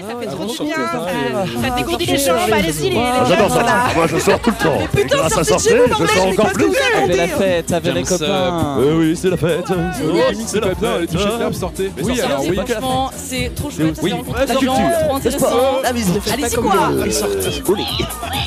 [0.00, 0.76] ça fait Ah, trop du bien.
[0.76, 3.64] Ça ça dégourdit les jambes, allez-y, Ah, J'adore ça.
[3.94, 4.78] Moi, je sors tout le temps.
[4.82, 6.64] Et putain, grâce à sortir, vous, je sors mais encore plus.
[6.66, 6.74] vous
[7.04, 8.76] Avec la fête, avec les copains.
[8.80, 9.64] Euh, oui, c'est la fête.
[10.46, 11.10] C'est la bien, les fête.
[11.10, 11.92] touches fermes, sortez.
[11.96, 12.56] Mais Oui, alors c'est oui.
[12.66, 14.10] Franchement, c'est trop chouette, ça Oui.
[14.10, 14.74] fait la culture,
[15.06, 15.46] trop intéressant.
[15.82, 16.72] La fait Allez-y quoi
[17.10, 17.50] Sortez.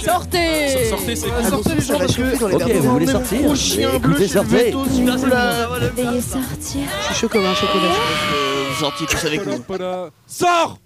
[0.04, 1.50] Sortez Sortez, c'est Ah, cool.
[1.50, 3.40] sortez les gens parce que Ok, vous voulez sortir
[3.96, 4.72] Écoutez, sortez.
[4.72, 6.82] Veuillez sortir.
[7.02, 7.94] Je suis chaud comme un chocolat.
[8.80, 9.64] Sortez tous avec nous.
[10.28, 10.78] Sors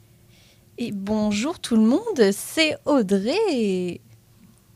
[0.84, 4.02] Et bonjour tout le monde, c'est Audrey.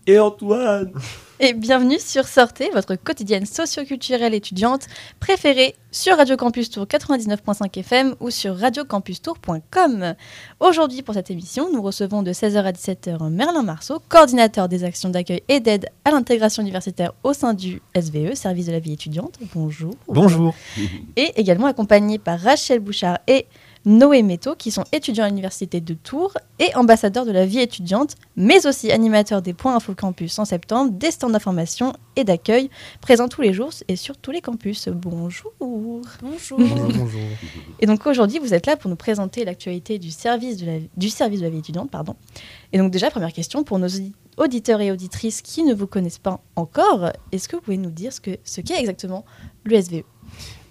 [0.05, 0.91] Et Antoine
[1.39, 4.85] Et bienvenue sur Sortez, votre quotidienne socioculturelle étudiante
[5.19, 10.13] préférée sur Radio Campus Tour 99.5 FM ou sur radiocampustour.com.
[10.59, 15.09] Aujourd'hui, pour cette émission, nous recevons de 16h à 17h Merlin Marceau, coordinateur des actions
[15.09, 19.39] d'accueil et d'aide à l'intégration universitaire au sein du SVE, Service de la vie étudiante.
[19.55, 19.95] Bonjour.
[20.07, 20.53] Bonjour.
[21.15, 23.47] Et également accompagné par Rachel Bouchard et
[23.85, 28.15] Noé Méto, qui sont étudiants à l'université de Tours et ambassadeurs de la vie étudiante,
[28.35, 32.69] mais aussi animateurs des points Info Campus en septembre, des stands d'information et d'accueil
[33.01, 34.87] présents tous les jours et sur tous les campus.
[34.89, 35.51] Bonjour.
[35.59, 36.57] Bonjour.
[36.57, 36.59] Bonjour.
[37.79, 41.09] Et donc aujourd'hui, vous êtes là pour nous présenter l'actualité du service de la, du
[41.09, 41.91] service de la vie étudiante.
[41.91, 42.15] Pardon.
[42.73, 46.17] Et donc déjà, première question pour nos audi- auditeurs et auditrices qui ne vous connaissent
[46.19, 49.25] pas encore, est-ce que vous pouvez nous dire ce qu'est ce qu'est exactement
[49.65, 50.03] l'USVE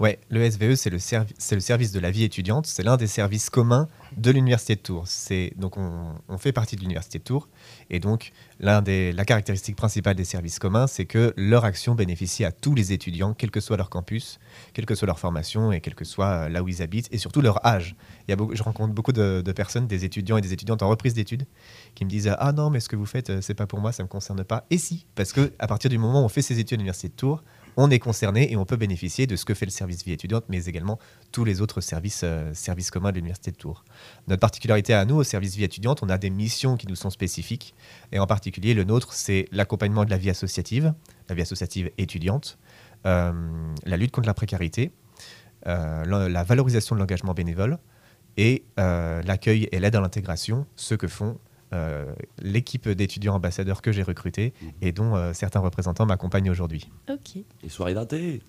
[0.00, 2.66] Ouais, le SVE, c'est le, servi- le service de la vie étudiante.
[2.66, 5.06] C'est l'un des services communs de l'Université de Tours.
[5.56, 7.48] Donc, on, fait partie de l'Université de Tours.
[7.90, 8.32] Et donc,
[8.84, 12.92] des, la caractéristique principale des services communs, c'est que leur action bénéficie à tous les
[12.92, 14.40] étudiants, quel que soit leur campus,
[14.72, 17.18] quelle que soit leur formation et quel que soit euh, là où ils habitent, et
[17.18, 17.94] surtout leur âge.
[18.28, 21.46] Je rencontre beaucoup de, de personnes, des étudiants et des étudiantes en reprise d'études,
[21.94, 23.92] qui me disent Ah non, mais ce que vous faites, euh, c'est pas pour moi,
[23.92, 24.66] ça me concerne pas.
[24.70, 27.08] Et si, parce que à partir du moment où on fait ses études à l'Université
[27.08, 27.44] de Tours,
[27.76, 30.44] on est concerné et on peut bénéficier de ce que fait le service vie étudiante,
[30.48, 30.98] mais également
[31.32, 33.84] tous les autres services, euh, services communs de l'Université de Tours.
[34.28, 37.10] Notre particularité à nous, au service vie étudiante, on a des missions qui nous sont
[37.10, 37.74] spécifiques,
[38.12, 40.94] et en particulier le nôtre, c'est l'accompagnement de la vie associative,
[41.28, 42.58] la vie associative étudiante,
[43.06, 43.32] euh,
[43.84, 44.92] la lutte contre la précarité,
[45.66, 47.78] euh, la, valorisation de l'engagement bénévole
[48.36, 51.38] et l'accueil et l'aide à l'intégration, ce que font
[52.40, 56.90] l'équipe d'étudiants ambassadeurs que j'ai recrutés et dont euh, certains représentants m'accompagnent aujourd'hui.
[57.10, 57.42] Ok.
[57.62, 58.42] Les soirées d'été.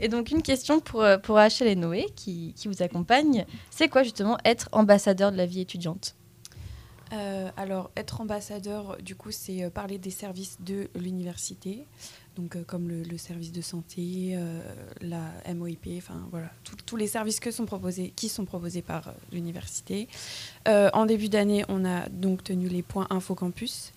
[0.00, 3.46] Et donc une question pour, euh, pour Rachel et Noé qui, qui vous accompagnent.
[3.70, 6.16] C'est quoi justement être ambassadeur de la vie étudiante?
[7.12, 11.86] Euh, alors, être ambassadeur, du coup, c'est euh, parler des services de l'université,
[12.38, 14.60] donc euh, comme le, service de santé, euh,
[15.00, 16.50] la MOIP, enfin voilà,
[16.86, 17.66] tous les services qui sont
[18.44, 20.08] proposés par euh, l'université.
[20.66, 23.92] En début d'année, on a donc tenu les points Info Campus.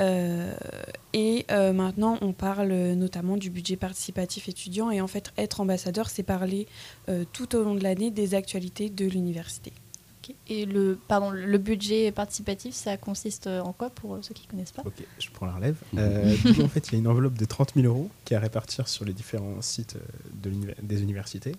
[0.00, 4.90] Et maintenant, on parle notamment du budget participatif étudiant.
[4.90, 6.66] Et en fait, être ambassadeur, c'est parler
[7.32, 9.72] tout au long de l'année des actualités de l'université.
[10.28, 10.34] Ok.
[10.48, 14.50] Et le, pardon, le budget participatif, ça consiste en quoi pour euh, ceux qui ne
[14.50, 15.76] connaissent pas Ok, je prends la relève.
[15.96, 18.34] Euh, du coup, en fait, il y a une enveloppe de 30 000 euros qui
[18.34, 21.52] est à répartir sur les différents sites euh, de des universités.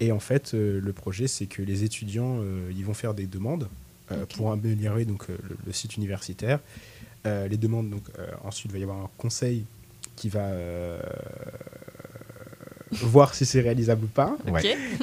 [0.00, 3.26] Et en fait, euh, le projet, c'est que les étudiants, euh, ils vont faire des
[3.26, 3.68] demandes
[4.12, 6.60] euh, pour améliorer donc, euh, le, le site universitaire.
[7.26, 9.64] Euh, les demandes, donc, euh, ensuite, il va y avoir un conseil
[10.14, 11.00] qui va euh,
[12.92, 14.36] voir si c'est réalisable ou pas.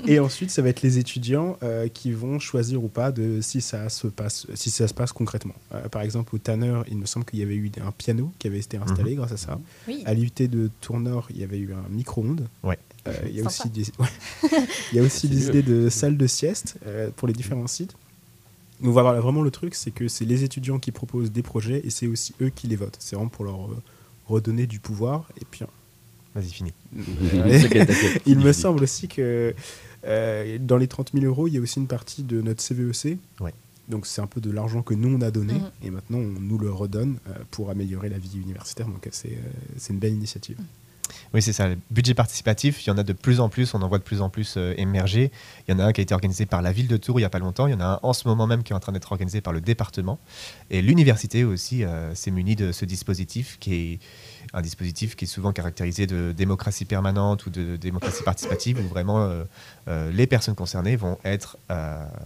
[0.08, 3.62] Et ensuite, ça va être les étudiants euh, qui vont choisir ou pas de si
[3.62, 5.56] ça se passe, si ça se passe concrètement.
[5.74, 8.48] Euh, par exemple, au Tanner, il me semble qu'il y avait eu un piano qui
[8.48, 9.60] avait été installé grâce à ça.
[9.88, 10.04] Oui.
[10.06, 12.48] À l'IUT de Tournord, il y avait eu un micro-ondes.
[12.64, 12.80] Ouais.
[13.08, 14.08] Euh, il y a aussi des, ouais.
[14.92, 17.96] il y a aussi des idées de salles de sieste euh, pour les différents sites.
[18.82, 21.90] Donc voilà, vraiment le truc, c'est que c'est les étudiants qui proposent des projets et
[21.90, 22.98] c'est aussi eux qui les votent.
[23.00, 23.82] C'est vraiment pour leur euh,
[24.28, 25.30] redonner du pouvoir.
[25.42, 25.66] Et puis,
[26.36, 26.72] Vas-y, fini.
[27.32, 28.22] T'inquiète, t'inquiète.
[28.26, 29.54] il me semble aussi que
[30.06, 33.18] euh, dans les 30 000 euros, il y a aussi une partie de notre CVEC.
[33.40, 33.54] Ouais.
[33.90, 35.72] Donc c'est un peu de l'argent que nous on a donné Mhm.
[35.84, 38.88] et maintenant on nous le redonne euh, pour améliorer la vie universitaire.
[38.88, 40.58] Donc c'est euh, c'est une belle initiative.
[41.34, 41.68] Oui, c'est ça.
[41.68, 44.04] Le budget participatif, il y en a de plus en plus, on en voit de
[44.04, 45.32] plus en plus euh, émerger.
[45.68, 47.24] Il y en a un qui a été organisé par la ville de Tours il
[47.24, 47.68] n'y a pas longtemps.
[47.68, 49.42] Il y en a un en ce moment même qui est en train d'être organisé
[49.42, 50.20] par le département.
[50.70, 54.00] Et l'université aussi euh, s'est munie de ce dispositif qui est
[54.54, 59.24] un dispositif qui est souvent caractérisé de démocratie permanente ou de démocratie participative où vraiment
[59.24, 59.44] euh,
[59.88, 61.58] euh, les personnes concernées vont être,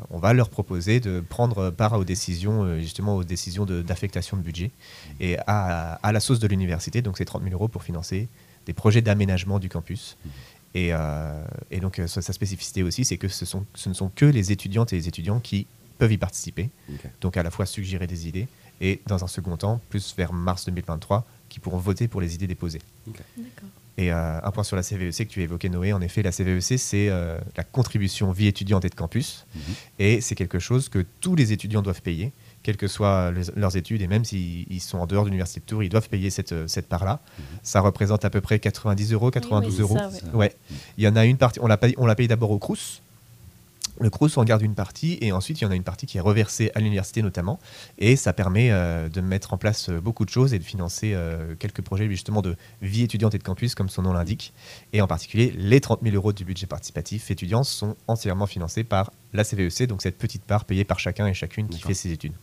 [0.09, 4.41] on va leur proposer de prendre part aux décisions, justement aux décisions de- d'affectation de,
[4.41, 4.71] budget
[5.19, 7.01] et à, à la sauce de l'université.
[7.01, 8.27] Donc c'est 30 000 euros pour financer
[8.67, 10.17] des projets d'aménagement du campus.
[10.75, 13.93] Et, euh, et donc, euh, sa sa spécificité aussi, c'est que ce, sont, ce ne
[13.95, 15.65] sont que les étudiantes et les étudiants qui
[15.97, 16.69] peuvent y participer.
[17.21, 18.47] Donc, à la fois suggérer des idées
[18.81, 22.45] et, dans un second temps, plus vers mars 2023, qui pourront voter pour les idées
[22.45, 22.81] déposées.
[23.97, 25.91] Et euh, un point sur la CVEC que tu évoquais, Noé.
[25.91, 29.47] En effet, la CVEC, c'est euh, la contribution vie étudiante et de campus.
[29.55, 29.61] Mhm.
[29.97, 32.31] Et c'est quelque chose que tous les étudiants doivent payer,
[32.67, 34.01] quelles que soient les- leurs études.
[34.01, 36.51] Et même s'ils ils sont en dehors de l'université de Tours, ils doivent payer cette,
[36.51, 37.21] euh, cette part-là.
[37.39, 37.45] Mhm.
[37.63, 39.97] Ça représente à peu près 90 euros, 92 c'est euros.
[39.97, 40.35] ça, ouais.
[40.35, 40.55] Ouais.
[40.97, 43.01] Il y en a une partie, on la paye, on la paye d'abord au Crous.
[43.99, 46.17] Le Crous, on garde une partie et ensuite il y en a une partie qui
[46.19, 47.57] est reversée à l'université notamment.
[47.97, 51.13] Et ça permet euh, de mettre en place euh, beaucoup de choses et de financer
[51.15, 54.53] euh, quelques projets justement de vie étudiante et de campus, comme son nom l'indique.
[54.93, 59.11] Et en particulier, les 30 000 euros du budget participatif étudiant sont entièrement financés par
[59.33, 62.33] la CVEC, donc cette petite part payée par chacun et chacune qui fait ses études.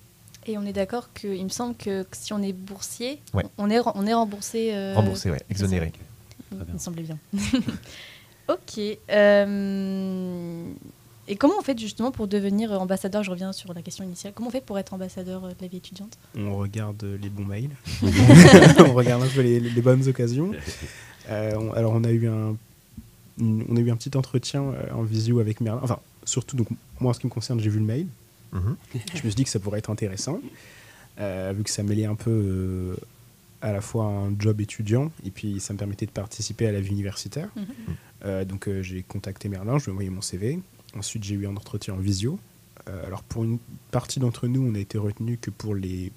[0.46, 3.44] Et on est d'accord qu'il me semble que si on est boursier, Ouais.
[3.58, 4.75] on, est, on est remboursé.
[4.75, 5.93] euh, Remboursé, ouais, exonéré.
[6.52, 6.75] Il Très bien.
[6.75, 7.19] me semblait bien.
[8.49, 8.81] ok.
[9.11, 10.64] euh,
[11.29, 14.32] Et comment on fait justement pour devenir ambassadeur Je reviens sur la question initiale.
[14.35, 16.19] Comment on fait pour être ambassadeur euh, de la vie étudiante?
[16.37, 17.70] On regarde les bons mails.
[18.87, 20.52] on regarde un peu les, les bonnes occasions.
[21.31, 22.55] Euh, on- alors, on a eu un,
[23.40, 24.62] on a eu un petit entretien
[24.94, 25.81] en visio avec Merlin.
[25.82, 26.69] Enfin, surtout, donc,
[27.00, 28.06] moi, en ce qui me concerne, j'ai vu le mail.
[28.54, 30.40] Je me suis dit que ça pourrait être intéressant,
[31.18, 32.96] euh, vu que ça mêlait un peu euh,
[33.62, 36.80] à la fois un job étudiant et puis ça me permettait de participer à la
[36.80, 37.48] vie universitaire.
[37.56, 37.66] Mhm.
[38.24, 40.60] Euh, donc j'ai contacté Merlin, je lui ai envoyé mon CV.
[40.96, 42.38] Ensuite j'ai eu un entretien en visio.
[43.06, 43.58] Alors pour une
[43.90, 46.12] partie d'entre nous, on a été retenu que pour les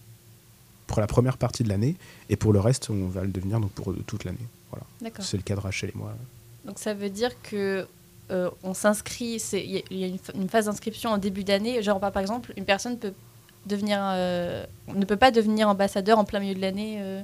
[0.86, 1.96] pour la première partie de l'année
[2.30, 4.38] et pour le reste, on va le devenir donc pour toute l'année.
[4.72, 4.86] Voilà,
[5.22, 6.14] c'est le cas de Rachel et moi.
[6.66, 7.88] Donc ça veut dire que
[8.32, 11.82] euh, on s'inscrit, c'est- il y a- une, phase d'inscription en début d'année.
[11.82, 13.14] Genre par exemple, une personne peut
[13.66, 14.66] devenir, euh,
[14.96, 17.22] ne peut pas devenir ambassadeur en plein milieu de l'année euh,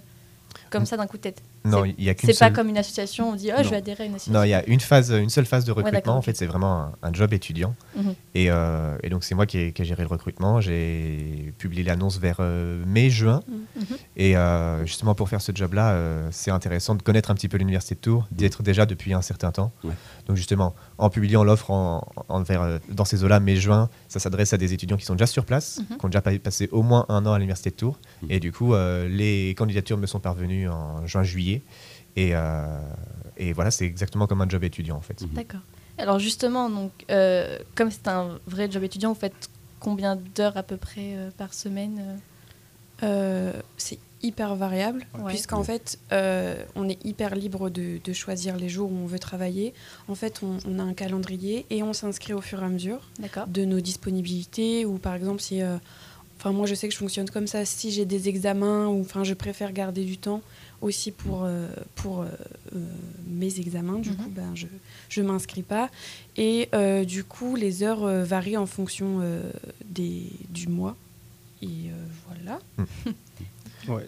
[0.70, 1.42] comme ça d'un coup de tête.
[1.66, 3.64] Non, C'est- il y a qu'une C'est pas comme une association, on dit oh, Non.
[3.64, 4.34] je vais adhérer à une association.
[4.38, 6.18] Non, il y a une phase, une seule phase de recrutement.
[6.18, 7.74] en fait, c'est vraiment un, un job étudiant.
[7.96, 8.16] Mhm.
[8.36, 10.60] Et, euh, et donc, c'est moi qui ai, qui ai géré le recrutement.
[10.60, 13.42] J'ai publié l'annonce vers euh, mai-juin.
[13.78, 13.86] Mhm.
[14.18, 17.58] Et euh, justement, pour faire ce job-là, euh, c'est intéressant de connaître un petit peu
[17.58, 19.72] l'université de Tours, d'y être déjà depuis un certain temps.
[19.86, 19.94] Ouais.
[20.28, 24.54] Donc, justement, en publiant l'offre en, en- vers, euh, dans ces eaux-là, mai-juin, ça s'adresse
[24.54, 25.98] à des étudiants qui sont déjà sur place, Mhm.
[25.98, 28.00] qui ont déjà pa- passé au moins un an à l'université de Tours.
[28.22, 28.32] Mhm.
[28.32, 31.62] Et du coup, euh, les candidatures me sont parvenues en juin-juillet.
[32.16, 32.80] Et, euh,
[33.38, 35.22] et voilà, c'est exactement comme un job étudiant en fait.
[35.22, 35.30] Mhm.
[35.34, 35.62] D'accord.
[35.98, 39.50] Alors justement, donc, euh, comme c'est un vrai job étudiant, vous faites
[39.80, 42.20] combien d'heures à peu près euh, par semaine
[43.78, 45.26] c'est hyper variable, Ouais.
[45.28, 49.20] puisqu'en fait, euh, on est hyper libre de, de choisir les jours où on veut
[49.20, 49.74] travailler.
[50.08, 53.02] En fait, on, on a un calendrier et on s'inscrit au fur et à mesure
[53.48, 54.86] de nos disponibilités.
[54.86, 55.62] Ou par exemple, si.
[55.62, 55.78] euh,
[56.40, 57.64] Enfin, moi, je sais que je fonctionne comme ça.
[57.64, 60.42] Si j'ai des examens, ou enfin, je préfère garder du temps
[60.82, 62.26] aussi pour, euh, pour
[63.26, 64.00] mes examens.
[64.00, 64.16] Du Mhm.
[64.18, 64.68] coup, ben, je
[65.08, 65.90] je m'inscris pas.
[66.36, 69.52] Et euh, du coup, les heures euh, varient en fonction euh,
[69.86, 70.98] des, du mois.
[71.62, 72.60] Et euh, voilà.
[73.88, 74.08] Ouais.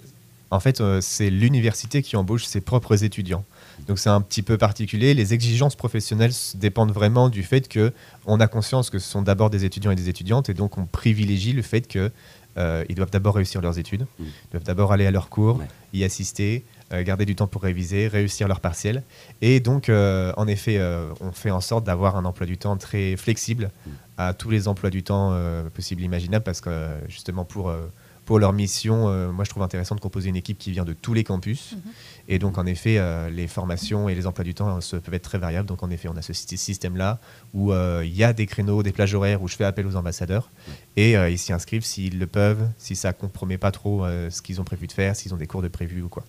[0.51, 3.43] En fait, euh, c'est l'université qui embauche ses propres étudiants.
[3.87, 5.13] Donc c'est un petit peu particulier.
[5.13, 7.91] Les exigences professionnelles dépendent vraiment du fait que
[8.25, 10.85] on a conscience que ce sont d'abord des étudiants et des étudiantes, et donc on
[10.85, 12.11] privilégie le fait que
[12.57, 14.23] euh, ils doivent d'abord réussir leurs études, Mm.
[14.23, 15.65] ils doivent d'abord aller à leurs cours, Ouais.
[15.93, 16.63] y assister,
[16.93, 19.03] euh, garder du temps pour réviser, réussir leur partiel.
[19.41, 22.77] Et donc, euh, en effet, euh, on fait en sorte d'avoir un emploi du temps
[22.77, 23.89] très flexible Mm.
[24.19, 27.81] à tous les emplois du temps euh, possibles et imaginables, parce que justement pour, euh,
[28.25, 30.93] pour leur mission, euh, moi je trouve intéressant de composer une équipe qui vient de
[30.93, 31.73] tous les campus.
[31.73, 31.91] Mhm.
[32.27, 35.13] Et donc, en effet, euh, les formations et les emplois du temps euh, se- peuvent
[35.13, 35.67] être très variables.
[35.67, 37.19] Donc, en effet, on a ce sy- système-là
[37.53, 39.95] où euh, il y a des créneaux, des plages horaires où je fais appel aux
[39.95, 40.49] ambassadeurs
[40.97, 44.59] et euh, ils s'y inscrivent s'ils le peuvent, si ça compromet pas trop ce qu'ils
[44.59, 46.23] ont prévu de faire, s'ils ont des cours de prévu ou quoi.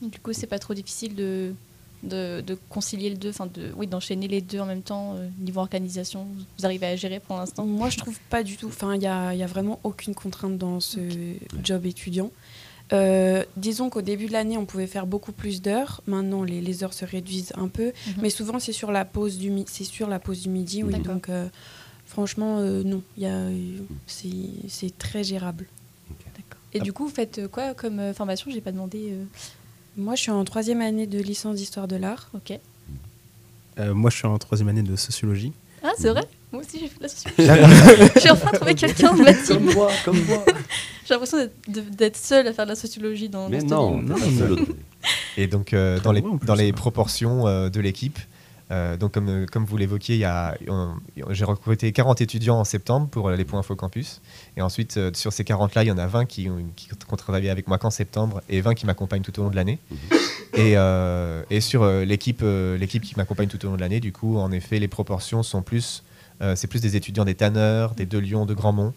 [0.00, 1.52] Du coup, c'est pas trop difficile de,
[2.02, 5.28] de, de concilier les deux, enfin de, oui, d'enchaîner les deux en même temps euh,
[5.38, 6.26] niveau organisation.
[6.58, 7.64] Vous arrivez à gérer pour l'instant?
[7.64, 8.66] Moi, je trouve pas du tout.
[8.68, 10.98] Enfin, il n'y a, y a vraiment aucune contrainte dans ce
[11.62, 12.30] job étudiant.
[12.92, 16.02] Euh, disons qu'au début de l'année, on pouvait faire beaucoup plus d'heures.
[16.06, 18.14] Maintenant, les, les heures se réduisent un peu, Mhm.
[18.20, 20.82] mais souvent c'est sur la pause du mi- c'est sur la pause du midi.
[20.82, 21.48] Oui, donc euh,
[22.04, 23.46] franchement, euh, non, il y a,
[24.06, 24.28] c'est
[24.68, 25.66] c'est très gérable.
[26.74, 28.50] Et du coup, vous faites quoi comme formation?
[28.50, 29.14] J'ai pas demandé.
[29.96, 32.28] Moi, je suis en troisième année de licence d'histoire de l'art.
[32.34, 32.58] Ok.
[33.78, 35.52] Euh, moi, je suis en troisième année de sociologie.
[35.82, 36.22] Ah, c'est vrai
[36.52, 38.12] Moi aussi, j'ai fait de la sociologie.
[38.22, 39.56] j'ai enfin trouvé quelqu'un de ma team.
[39.56, 40.44] Comme moi, comme moi.
[41.04, 44.00] J'ai l'impression d'être- seule à faire de la sociologie dans, Mais non,
[44.38, 44.58] seul au-
[45.36, 46.72] Et donc, euh, dans, les, dans les hein.
[46.74, 48.20] proportions euh, de l'équipe,
[48.72, 50.26] euh, donc comme, euh, comme vous l'évoquiez,
[51.30, 54.20] j'ai recruté 40 étudiants en septembre pour euh, les points Info Campus.
[54.56, 57.16] Et ensuite, euh, sur ces 40-là, il y en a 20 qui ont, qui ont
[57.16, 59.78] travaillé avec moi qu'en septembre et 20 qui m'accompagnent tout au long de l'année.
[59.90, 59.96] Mhm.
[60.54, 64.00] Et, euh, et sur euh, l'équipe euh, l'équipe qui m'accompagne tout au long de l'année,
[64.00, 66.02] du coup, en effet, les proportions sont plus...
[66.42, 68.92] euh, c'est plus des étudiants des Tanneurs, des De Lyon, de Grandmont.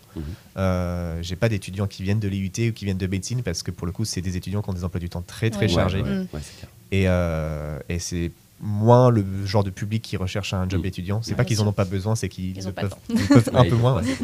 [0.57, 3.71] Euh, j'ai pas d'étudiants qui viennent de l'IUT ou qui viennent de médecine parce que
[3.71, 5.67] pour le coup, c'est des étudiants qui ont des emplois du temps très très Ouais.
[5.73, 6.01] chargés.
[6.01, 10.85] Ouais, ouais, et c'est moins le genre de public qui recherche un job Mm.
[10.85, 11.21] étudiant.
[11.21, 13.49] C'est Ouais, pas qu'ils en ont pas besoin, c'est qu'ils Ils ne peuvent, ils peuvent
[13.53, 13.95] un Ouais, peu moins.
[14.01, 14.15] ouais.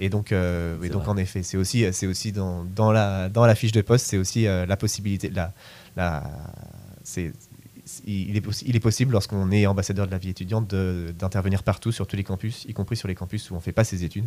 [0.00, 1.10] Et donc, euh, et C'est donc vrai.
[1.12, 4.16] en effet, c'est aussi, c'est aussi dans, dans, la, dans la fiche de poste, c'est
[4.18, 5.52] aussi euh, la possibilité, la,
[5.96, 6.24] la,
[7.02, 7.32] c'est,
[8.06, 11.62] il, est, possi- il est possible lorsqu'on est ambassadeur de la vie étudiante de- d'intervenir
[11.62, 14.04] partout sur tous les campus, y compris sur les campus où on fait pas ses
[14.04, 14.24] études.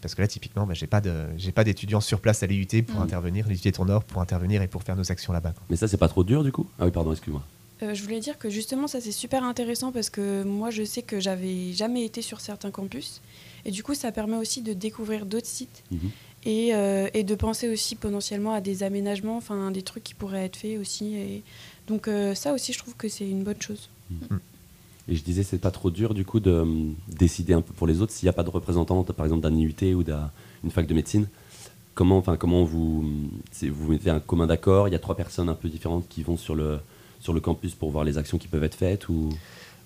[0.00, 2.82] Parce que là, typiquement, bah, j'ai pas de, j'ai pas d'étudiants sur place à l'IUT
[2.86, 3.02] pour Mm.
[3.02, 5.52] intervenir, l'IUT Tour Nord pour intervenir et pour faire nos actions là-bas.
[5.68, 6.66] Mais ça, c'est pas trop dur du coup?
[6.78, 7.42] Ah oui, pardon, excuse-moi.
[7.82, 11.02] Euh, je voulais dire que justement, ça c'est super intéressant parce que moi je sais
[11.02, 13.20] que j'avais jamais été sur certains campus
[13.64, 15.98] et du coup ça permet aussi de découvrir d'autres sites Mhm.
[16.46, 20.44] et, euh, et de penser aussi potentiellement à des aménagements, enfin des trucs qui pourraient
[20.44, 21.16] être faits aussi.
[21.16, 21.42] Et
[21.88, 23.88] donc euh, ça aussi je trouve que c'est une bonne chose.
[25.08, 26.64] Et je disais, c'est pas trop dur du coup de
[27.08, 29.54] décider un peu pour les autres s'il n'y a pas de représentante, par exemple d'un
[29.54, 31.26] IUT ou d'une fac de médecine.
[31.94, 33.04] Comment, enfin, comment vous,
[33.62, 34.88] vous mettez un commun d'accord?
[34.88, 36.78] Il y a trois personnes un peu différentes qui vont sur le,
[37.24, 39.30] sur le campus pour voir les actions qui peuvent être faites ou?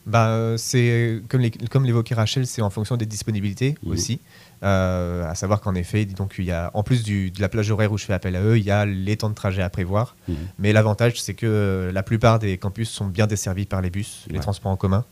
[0.06, 3.92] Bah, euh, c'est comme les- comme l'évoquait Rachel, c'est en fonction des disponibilités Mhm.
[3.92, 4.20] aussi.
[4.64, 7.70] Euh, à savoir qu'en effet, donc il y a en plus du, de la plage
[7.70, 9.68] horaire où je fais appel à eux, il y a les temps de trajet à
[9.70, 10.16] prévoir.
[10.26, 10.36] Mhm.
[10.58, 14.24] Mais l'avantage, c'est que euh, la plupart des campus sont bien desservis par les bus,
[14.30, 15.04] les transports en commun.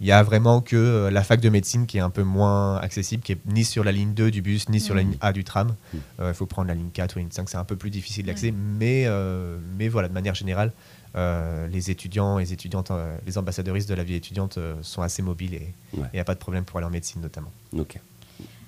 [0.00, 2.76] Il y a vraiment que euh, la fac de médecine qui est un peu moins
[2.78, 5.10] accessible, qui est ni sur la ligne 2 du bus, ni sur la Mhm.
[5.10, 5.76] ligne A du tram.
[6.20, 7.90] Euh, Il faut prendre la ligne 4 ou la ligne 5, c'est un peu plus
[7.90, 8.52] difficile d'accès.
[8.52, 10.72] Mais, euh, mais voilà, de manière générale,
[11.16, 15.02] euh, les étudiants et les étudiantes, euh, les ambassadeuristes de la vie étudiante euh, sont
[15.02, 16.06] assez mobiles et il Ouais.
[16.14, 17.52] n'y a pas de problème pour aller en médecine notamment.
[17.76, 17.98] Ok,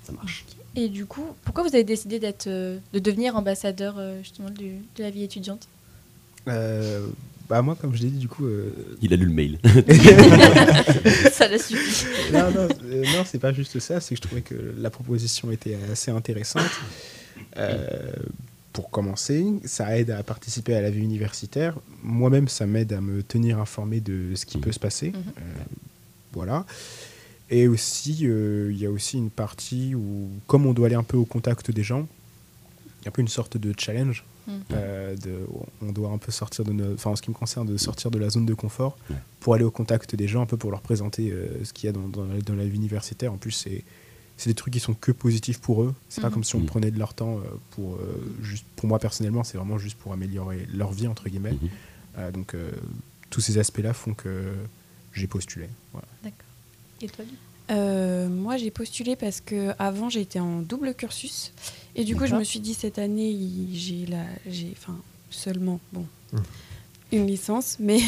[0.03, 0.45] ça marche.
[0.75, 4.79] Et du coup, pourquoi vous avez décidé d'être, euh, de devenir ambassadeur euh, justement du-
[4.97, 5.67] de la vie étudiante?
[6.47, 7.07] Euh,
[7.49, 8.71] bah moi, comme je l'ai dit, du coup, euh,
[9.01, 9.59] Il a lu le mail.
[11.31, 12.05] Ça l'a suffi.
[12.33, 15.51] non, non, euh, non, c'est pas juste ça, c'est que je trouvais que la proposition
[15.51, 16.63] était assez intéressante.
[17.57, 18.11] Euh,
[18.75, 21.77] pour commencer, ça aide à participer à la vie universitaire.
[22.03, 24.63] Moi-même, ça m'aide à me tenir informé de ce qui Mhm.
[24.65, 25.09] peut se passer.
[25.11, 25.23] Mhm.
[25.37, 25.41] Euh,
[26.33, 26.65] voilà.
[27.49, 31.03] Et aussi, euh, il y a aussi une partie où, comme on doit aller un
[31.03, 32.05] peu au contact des gens,
[33.01, 34.25] il y a un peu une sorte de challenge.
[34.47, 34.53] Mhm.
[34.73, 35.39] Euh, de,
[35.81, 38.11] on doit un peu sortir de nos, enfin en ce qui me concerne, de sortir
[38.11, 38.97] de la zone de confort
[39.39, 41.89] pour aller au contact des gens, un peu pour leur présenter euh, ce qu'il y
[41.89, 43.31] a dans, dans la vie universitaire.
[43.33, 43.83] En plus, c'est
[44.37, 45.93] c'est des trucs qui sont que positifs pour eux.
[46.09, 46.33] C'est pas Mhm.
[46.33, 46.65] comme si on Mhm.
[46.65, 50.11] prenait de leur temps euh, pour euh, juste pour moi personnellement, c'est vraiment juste pour
[50.13, 51.53] améliorer leur vie entre guillemets.
[51.53, 51.69] Mhm.
[52.17, 52.71] Euh, donc euh,
[53.29, 54.53] tous ces aspects-là font que
[55.13, 55.67] j'ai postulé.
[55.93, 56.07] Voilà.
[57.01, 57.25] Et toi,
[57.71, 61.51] Euh, moi, j'ai postulé parce que avant j'étais en double cursus
[61.95, 62.39] et du coup, je D'accord.
[62.39, 63.35] me suis dit cette année,
[63.73, 64.97] j'ai la, j'ai, enfin,
[65.31, 66.37] seulement, bon, Mm.
[67.11, 67.99] Une licence, mais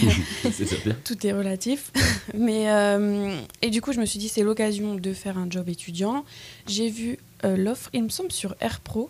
[1.04, 1.92] tout est relatif.
[2.34, 5.70] mais euh, et du coup, je me suis dit c'est l'occasion de faire un job
[5.70, 6.26] étudiant.
[6.68, 9.10] J'ai vu euh, l'offre, il me semble sur AirPro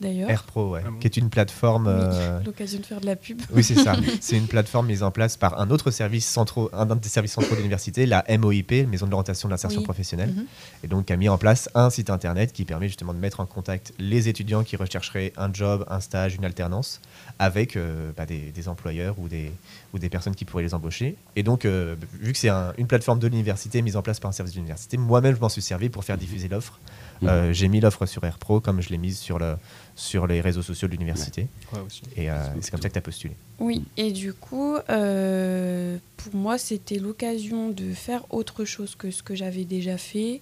[0.00, 0.30] d'ailleurs.
[0.30, 1.86] AirPro, ouais, Ah bon qui est une plateforme.
[1.88, 3.40] Euh, L'occasion de faire de la pub.
[3.52, 3.94] Oui, c'est ça.
[4.20, 7.50] C'est une plateforme mise en place par un autre service centraux, un des services centraux
[7.52, 9.84] de l'université, la MOIP, Maison de l'orientation de l'insertion Oui.
[9.84, 10.44] professionnelle, Mhm.
[10.84, 13.40] et donc qui a mis en place un site internet qui permet justement de mettre
[13.40, 17.00] en contact les étudiants qui rechercheraient un job, un stage, une alternance,
[17.38, 19.52] avec euh, bah, des, des employeurs ou des,
[19.94, 21.16] ou des personnes qui pourraient les embaucher.
[21.36, 24.28] Et donc, euh, vu que c'est un- une plateforme de l'université mise en place par
[24.28, 26.78] un service de l'université, moi-même je m'en suis servi pour faire diffuser l'offre.
[27.22, 29.56] Euh, J'ai mis l'offre sur AirPro comme je l'ai mise sur, le,
[29.96, 31.48] sur les réseaux sociaux de l'université.
[31.84, 32.02] aussi.
[32.16, 33.34] Et euh, C'est comme ça que tu as postulé.
[33.58, 39.22] Oui, et du coup, euh, pour moi, c'était l'occasion de faire autre chose que ce
[39.22, 40.40] que j'avais déjà fait.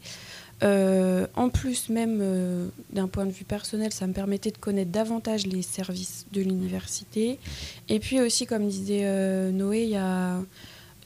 [0.62, 4.90] Euh, en plus, même euh, d'un point de vue personnel, ça me permettait de connaître
[4.90, 7.38] davantage les services de l'université.
[7.88, 10.38] Et puis aussi, comme disait euh, Noé, il y a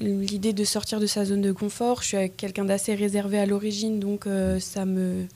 [0.01, 2.03] l'idée de sortir de sa zone de confort.
[2.03, 5.27] Je suis quelqu'un d'assez réservé à l'origine, donc euh, ça me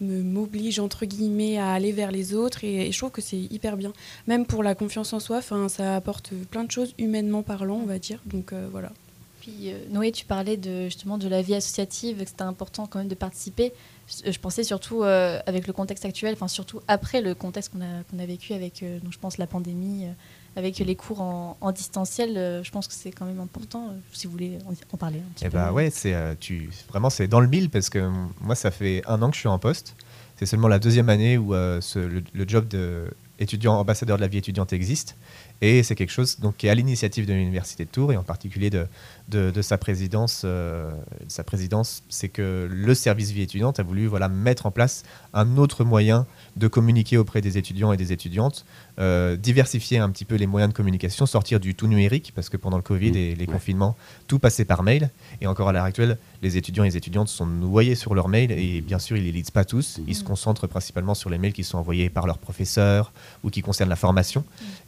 [0.00, 3.76] me- m'oblige entre guillemets à aller vers les autres et, je trouve que c'est hyper
[3.76, 3.92] bien.
[4.26, 7.98] Même pour la confiance en soi ça apporte plein de choses humainement parlant on va
[7.98, 8.20] dire.
[8.26, 8.92] Donc euh, voilà.
[9.40, 12.98] Puis euh, Noé, tu parlais de, justement de la vie associative, que c'était important quand
[12.98, 13.72] même de participer.
[14.08, 17.80] Je, je pensais surtout euh, avec le contexte actuel, enfin surtout après le contexte qu'on
[17.80, 20.10] a, a vécu avec, euh, donc je pense, la pandémie, euh,
[20.56, 22.36] avec les cours en, en distanciel.
[22.36, 24.58] euh, je pense que c'est quand même important, euh, si vous voulez
[24.92, 25.56] en, parler un petit Eh peu.
[25.58, 28.70] bah ouais, c'est euh, tu vraiment c'est dans le mille parce que mm, moi ça
[28.70, 29.94] fait un an que je suis en poste.
[30.38, 33.06] C'est seulement la deuxième année où ce- le, le job de
[33.38, 35.14] étudiant ambassadeur de la vie étudiante existe
[35.60, 38.22] et c'est quelque chose donc qui est à l'initiative de l'université de Tours et en
[38.22, 38.86] particulier de,
[39.28, 40.42] de, de sa présidence.
[40.44, 40.90] euh,
[41.28, 45.02] sa présidence, c'est que le service vie étudiante a voulu voilà mettre en place
[45.34, 48.64] un autre moyen de communiquer auprès des étudiants et des étudiantes,
[48.98, 52.56] euh, diversifier un petit peu les moyens de communication, sortir du tout numérique parce que
[52.56, 53.52] pendant le Covid Mmh, et les ouais.
[53.52, 55.10] confinements, tout passait par mail.
[55.40, 58.52] Et encore à l'heure actuelle, les étudiants et les étudiantes sont noyés sur leurs mails
[58.52, 60.00] et bien sûr, ils les lisent pas tous.
[60.06, 60.26] Ils se Mhm.
[60.28, 63.12] concentrent principalement sur les mails qui sont envoyés par leurs professeurs
[63.44, 64.44] ou qui concernent la formation.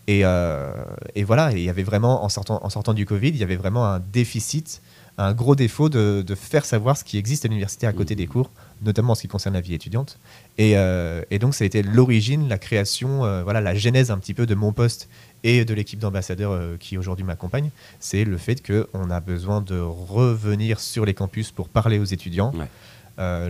[0.06, 0.72] Et, euh,
[1.14, 3.56] et voilà, il y avait vraiment, en sortant, en sortant du Covid, il y avait
[3.56, 4.80] vraiment un déficit,
[5.20, 8.26] un gros défaut de, de faire savoir ce qui existe à l'université à côté des
[8.28, 8.50] cours,
[8.82, 10.18] notamment en ce qui concerne la vie étudiante.
[10.58, 14.18] Et, euh, et donc, ça a été l'origine, la création, euh, voilà, la genèse un
[14.18, 15.08] petit peu de mon poste
[15.42, 17.70] et de l'équipe d'ambassadeurs euh, qui aujourd'hui m'accompagne.
[17.98, 22.52] C'est le fait qu'on a besoin de revenir sur les campus pour parler aux étudiants,
[22.54, 22.68] Ouais.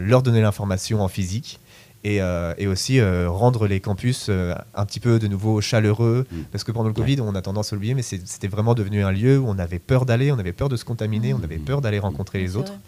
[0.01, 1.61] leur donner l'information en physique.
[2.05, 6.27] Et, euh, et aussi euh, rendre les campus euh, un petit peu de nouveau chaleureux.
[6.31, 6.37] Mm.
[6.53, 9.11] Parce que pendant le Covid, on a tendance à l'oublier, mais c'était vraiment devenu un
[9.11, 11.65] lieu où on avait peur d'aller, on avait peur de se contaminer, on avait Mm.
[11.65, 12.71] peur d'aller rencontrer les C'est autres.
[12.73, 12.81] vrai.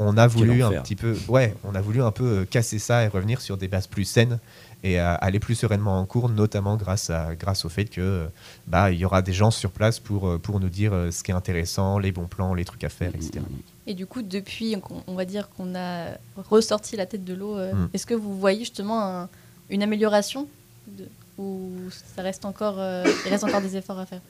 [0.00, 3.08] On a voulu un petit peu, ouais, on a voulu un peu casser ça et
[3.08, 4.38] revenir sur des bases plus saines
[4.84, 8.26] et euh, aller plus sereinement en cours, notamment grâce, à, grâce au fait que
[8.66, 11.34] bah, il y aura des gens sur place pour, pour nous dire ce qui est
[11.34, 13.40] intéressant, les bons plans, les trucs à faire, etc.
[13.90, 14.76] Et du coup, depuis,
[15.06, 16.08] on, va dire qu'on a
[16.50, 17.88] ressorti la tête de l'eau, euh, Mm.
[17.94, 19.28] est-ce que vous voyez justement un-
[19.70, 20.46] une amélioration
[20.86, 21.70] de- ou
[22.14, 24.20] ça reste encore, euh, il reste encore des efforts à faire?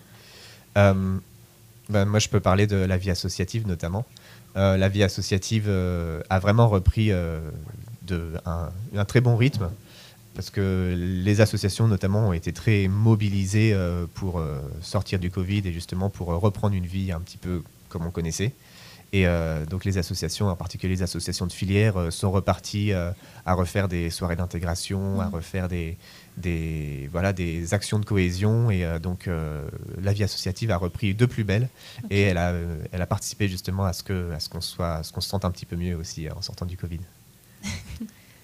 [0.76, 1.18] Euh,
[1.88, 4.06] ben, moi, je peux parler de la vie associative notamment.
[4.56, 9.68] Euh, la vie associative a vraiment repris de, un, un très bon rythme
[10.36, 13.76] parce que les associations notamment ont été très mobilisées
[14.14, 14.40] pour
[14.82, 18.52] sortir du Covid et justement pour reprendre une vie un petit peu comme on connaissait.
[19.14, 23.10] Et euh, donc les associations, en particulier les associations de filière, euh, sont reparties euh,
[23.46, 25.34] à refaire des soirées d'intégration, à Mhm.
[25.34, 25.96] refaire des,
[26.36, 28.70] des, voilà, des actions de cohésion.
[28.70, 29.28] Et euh, donc
[30.02, 31.68] la vie associative a repris de plus belle
[32.10, 32.52] et elle a,
[32.92, 35.50] elle a participé justement à ce que- à ce qu'on à qu'on se sente un
[35.50, 37.00] petit peu mieux aussi en sortant du Covid.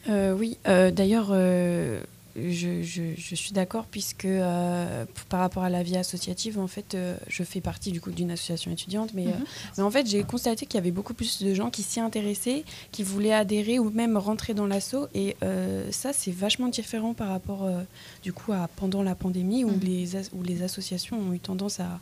[0.09, 1.29] Oui, d'ailleurs,
[2.37, 6.95] je, je- je suis d'accord puisque euh, par rapport à la vie associative, en fait,
[6.95, 9.45] euh, je fais partie du coup d'une association étudiante, mais, euh, Mhm.
[9.79, 12.65] mais en fait, j'ai constaté qu'il y avait beaucoup plus de gens qui s'y intéressaient,
[12.93, 15.37] qui voulaient adhérer ou même rentrer dans l'asso, et
[15.91, 17.69] ça, c'est vachement différent par rapport
[18.23, 19.81] du coup à pendant la pandémie où, Mhm.
[19.81, 22.01] les, as- où les associations ont eu tendance à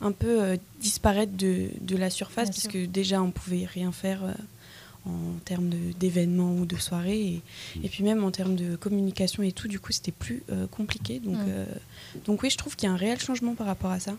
[0.00, 2.70] un peu disparaître de, de la surface, Bien sûr.
[2.70, 4.20] puisque déjà on pouvait rien faire.
[5.06, 5.70] En termes
[6.00, 7.42] d'événements ou de soirées et,
[7.82, 11.18] et puis même en termes de communication et tout du coup c'était plus euh, compliqué
[11.20, 11.44] donc, Mm.
[11.48, 11.64] euh,
[12.26, 14.16] donc oui je trouve qu'il y a un réel changement par rapport à ça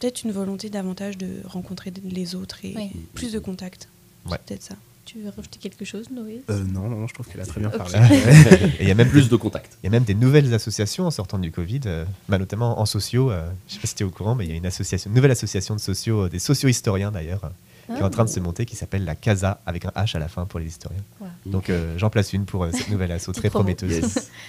[0.00, 2.90] peut-être une volonté davantage de rencontrer les autres et Oui.
[3.14, 3.88] plus de contacts
[4.26, 4.32] Ouais.
[4.32, 4.74] C'est peut-être ça
[5.06, 6.42] Tu veux rajouter quelque chose, Noé?
[6.50, 7.98] Euh, non, non, je trouve qu'elle a très bien parlé.
[8.78, 9.78] Et il y a même Plus de contacts.
[9.82, 12.84] Il y a même des nouvelles associations en sortant du Covid, euh, bah, notamment en
[12.84, 13.30] sociaux.
[13.30, 14.66] euh, je ne sais pas si tu es au courant, mais il y a une,
[14.66, 17.50] association, une nouvelle association de sociaux, euh, des socio-historiens d'ailleurs,
[17.90, 20.16] euh, qui est en train de se monter, qui s'appelle la CASA, avec un H
[20.16, 21.02] à la fin pour les historiens.
[21.46, 23.64] Donc euh, j'en place une pour euh, cette nouvelle asso très promo.
[23.64, 23.90] prometteuse.
[23.90, 24.30] Yes.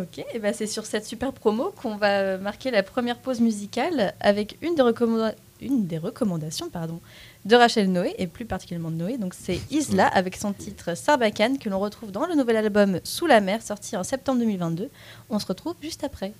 [0.00, 3.40] Ok, et ben c'est sur cette super promo qu'on va euh, marquer la première pause
[3.40, 7.00] musicale avec une des, recommanda- une des recommandations pardon,
[7.46, 9.18] de Rachel Noé, et plus particulièrement de Noé.
[9.18, 13.26] Donc c'est Isla avec son titre Sarbacane que l'on retrouve dans le nouvel album Sous
[13.26, 14.88] la mer sorti en septembre 2022.
[15.30, 16.32] On se retrouve juste après.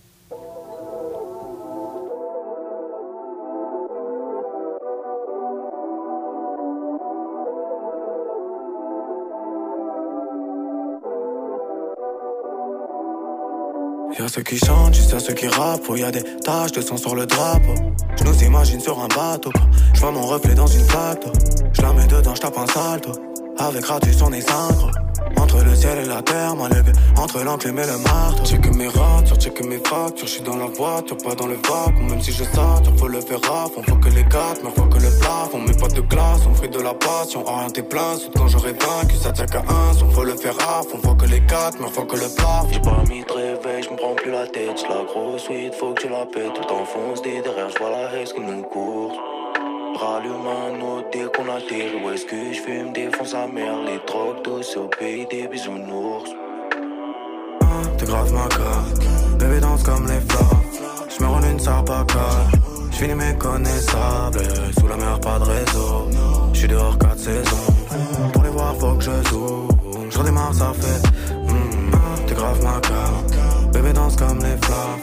[14.18, 17.14] Y'a ceux qui chantent, y'a ceux qui rappent, y a des taches de sang sur
[17.14, 17.74] le drapeau.
[18.18, 19.50] Je nous imagine sur un bateau,
[19.92, 21.33] je vois mon reflet dans une d'eau.
[21.72, 23.12] Je la mets dedans, je tape un salto,
[23.59, 24.88] avec ratus on est synchro.
[25.36, 26.68] Entre le ciel et la terre, moi
[27.16, 28.44] entre l'enclume et le marteau.
[28.44, 32.08] Check mes ratures, check mes factures, je suis dans la voiture, pas dans le vacuum.
[32.08, 34.86] Même si je sature, faut le faire raf, on faut que les quatre, mais faut
[34.86, 35.58] que le plafond.
[35.58, 39.16] Mes pas de glace, on fruit de la passion, orienté plein sud quand j'aurai vaincu,
[39.16, 41.88] ça tient qu'à un, son faut le faire raf, on faut que les quatre, mais
[41.88, 42.68] faut que le plafond.
[42.72, 45.92] J'ai pas mis de réveil, je me prends plus la tête, la grosse suite, faut
[45.92, 49.12] que tu la pètes, tout enfonce des derrière, je vois la haine qui nous court.
[49.98, 53.98] Rallume un autre dès qu'on atterrit, où est-ce que je fume, défonce sa mère, les
[54.06, 56.30] drogues douces au pays des bisounours.
[57.96, 60.61] T'es grave ma carte, bébé danse comme les flammes,
[61.09, 62.50] je me roule une sarbacane,
[62.90, 64.40] je finis méconnaissable,
[64.78, 66.09] sous la mer pas de réseau,
[66.52, 67.72] je suis dehors 4 saisons,
[68.35, 69.68] pour les voir faut que je zoome,
[70.11, 75.00] je redémarre ça fait, mm, t'es grave ma carte, bébé danse comme les flammes,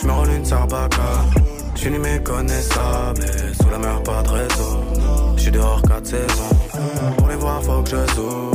[0.00, 1.30] je me roule une sarbacane,
[1.86, 3.22] finis méconnaissable,
[3.60, 4.80] sous la mer pas de réseau,
[5.36, 6.56] je suis dehors 4 saisons,
[7.16, 8.52] pour les voir faut que je zoome.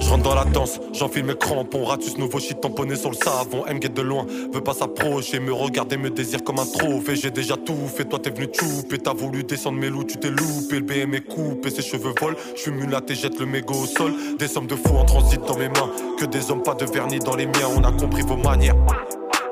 [0.00, 3.64] Je rentre dans la danse, j'enfile mes crampons, ratus nouveau shit tamponné sur le savon.
[3.66, 7.14] M de loin, veut pas s'approcher, me regarder, me désire comme un trophée.
[7.14, 10.30] J'ai déjà tout fait, toi t'es venu chouper, t'as voulu descendre mes loups, tu t'es
[10.30, 10.80] loupé.
[10.80, 12.36] Le BM est coupé, ses cheveux volent.
[12.56, 14.12] Je suis mulaté, jette le mégot au sol.
[14.38, 17.20] Des sommes de fous en transit dans mes mains, que des hommes, pas de vernis
[17.20, 17.70] dans les miens.
[17.76, 18.76] On a compris vos manières,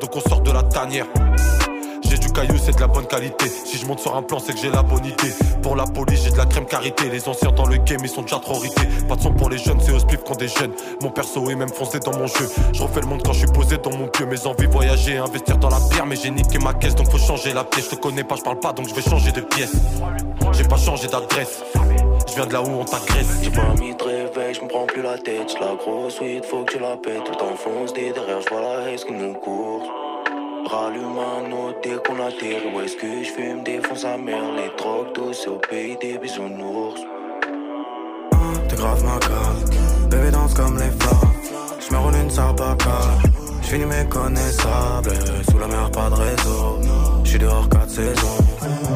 [0.00, 1.06] donc on sort de la tanière.
[2.32, 3.48] Caillou, c'est de la bonne qualité.
[3.48, 5.34] Si je monte sur un plan, c'est que j'ai la bonne idée.
[5.62, 7.08] Pour la police, j'ai de la crème carité.
[7.10, 8.86] Les anciens dans le game, ils sont déjà trop rités.
[9.08, 10.72] Pas de son pour les jeunes, c'est au spliff qu'on des jeunes.
[11.02, 12.48] Mon perso est même foncé dans mon jeu.
[12.72, 14.26] Je refais le monde quand je suis posé dans mon pieu.
[14.26, 16.06] Mes envies voyager, investir dans la pierre.
[16.06, 17.86] Mais j'ai niqué ma caisse, donc faut changer la pièce.
[17.90, 19.72] Je te connais pas, je parle pas, donc je vais changer de pièce.
[20.52, 21.62] J'ai pas changé d'adresse.
[22.28, 23.40] Je viens de là où on t'agresse.
[23.42, 25.54] J'ai pas mis de réveil, je prends plus la tête.
[25.60, 27.24] La grosse weed, faut que tu la pètes.
[27.24, 29.99] Tout enfonce des derrière, j'vois la haine qui nous court.
[30.66, 32.74] Rallume un autre dès qu'on atterrit.
[32.74, 34.42] Où est-ce que je fume, défonce sa mère.
[34.56, 37.00] Les drogues douces, c'est au pays des bisounours.
[38.68, 41.32] T'es grave ma carte, bébé danse comme les flammes.
[41.88, 42.98] J'me roule une sarbaca,
[43.62, 45.10] j'finis méconnaissable.
[45.50, 46.78] Sous la mer, pas de réseau.
[47.24, 48.44] J'suis dehors 4 saisons.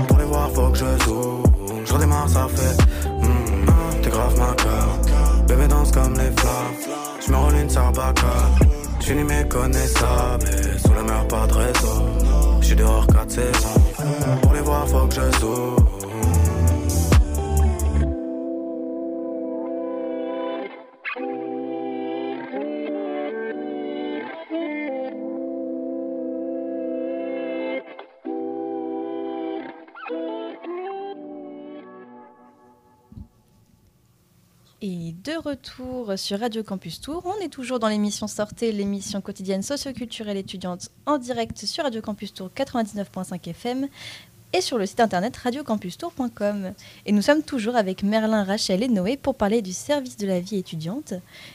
[0.09, 1.43] Pour les voir, faut que je zoome.
[1.87, 3.09] J'redémarre, ça fait.
[3.09, 5.11] mm, T'es grave ma carte,
[5.49, 6.75] bébé danse comme les flammes.
[7.27, 8.35] J'me roule une sarbaca,
[9.05, 10.47] j'finis méconnaissable.
[10.85, 12.03] Sous la mer, pas de réseau.
[12.61, 13.81] J'suis dehors 4 saisons.
[14.43, 15.84] Pour les voir, faut que je zoome.
[34.87, 39.63] Et de retour sur Radio Campus Tour, on est toujours dans l'émission Sortez, l'émission quotidienne
[39.63, 43.89] socioculturelle étudiante en direct sur Radio Campus Tour 99.5 FM
[44.53, 46.73] et sur le site internet radiocampustour.com.
[47.07, 50.39] Et nous sommes toujours avec Merlin, Rachel et Noé pour parler du service de la
[50.41, 51.15] vie étudiante.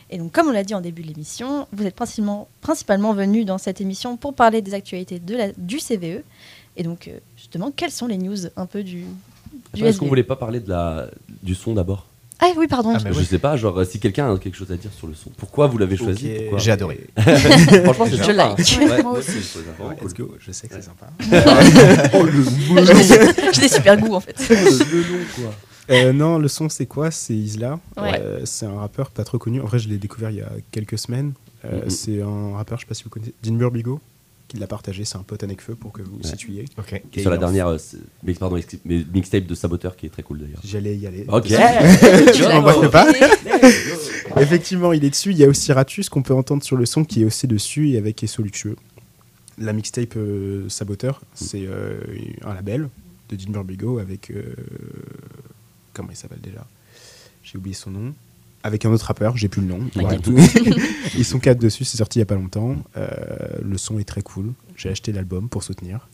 [0.09, 3.45] Et donc, comme on l'a dit en début de l'émission, vous êtes principalement, principalement venus
[3.45, 6.23] dans cette émission pour parler des actualités de la, du CVE.
[6.77, 9.05] Et donc, euh, justement, quelles sont les news un peu du,
[9.75, 10.09] du Est-ce qu'on SVE?
[10.09, 11.11] voulait pas parler de la,
[11.43, 12.07] du son d'abord?
[12.41, 12.93] Ah oui, pardon.
[12.95, 13.25] Ah, mais Je oui.
[13.25, 15.29] sais pas, genre si quelqu'un a quelque chose à dire sur le son.
[15.37, 16.29] Pourquoi vous l'avez choisi.
[16.41, 17.07] Pourquoi J'ai adoré.
[17.17, 18.57] Franchement, c'est Je like.
[18.89, 19.33] Ouais, Moi aussi.
[19.99, 20.13] cool.
[20.27, 21.07] go, je sais que c'est sympa.
[22.09, 24.35] J'ai des- j'ai des super goûts en fait.
[24.49, 24.55] Le
[25.01, 25.53] nom, quoi.
[25.91, 27.09] Euh, non, le son, c'est quoi?
[27.11, 27.79] C'est Isla.
[27.97, 28.19] Ouais.
[28.19, 29.59] Euh, c'est un rappeur pas trop connu.
[29.61, 31.33] En vrai, je l'ai découvert il y a quelques semaines.
[31.65, 31.89] Euh, Mhm.
[31.89, 33.99] C'est un rappeur, je sais pas si vous connaissez, Dean Burbigo,
[34.49, 35.05] qui l'a partagé.
[35.05, 36.27] C'est un pote avec feu pour que vous Ouais.
[36.27, 36.65] situiez.
[36.77, 37.01] Ok.
[37.13, 40.09] Et sur la dernière euh, c'est- mix- pardon, ex- mais mixtape de Saboteur qui est
[40.09, 40.59] très cool d'ailleurs.
[40.65, 41.23] J'allais y aller.
[41.29, 41.45] Ok.
[42.33, 42.89] Tu On l'as voit compris.
[42.89, 43.07] pas.
[44.41, 45.31] Effectivement, il est dessus.
[45.31, 47.91] Il y a aussi Ratus qu'on peut entendre sur le son qui est aussi dessus
[47.91, 48.75] et avec Esso Luxueux.
[49.57, 51.99] La mixtape euh, Saboteur, c'est euh,
[52.43, 52.89] un label
[53.29, 54.31] de Dean Burbigo avec.
[54.31, 54.53] euh,
[55.93, 56.65] comment il s'appelle déjà?
[57.43, 58.13] J'ai oublié son nom.
[58.63, 59.79] Avec un autre rappeur, j'ai plus le nom.
[61.17, 62.75] Ils sont quatre dessus, c'est sorti il y a pas longtemps.
[62.97, 63.07] Euh,
[63.63, 64.51] le son est très cool.
[64.75, 66.07] J'ai acheté l'album pour soutenir.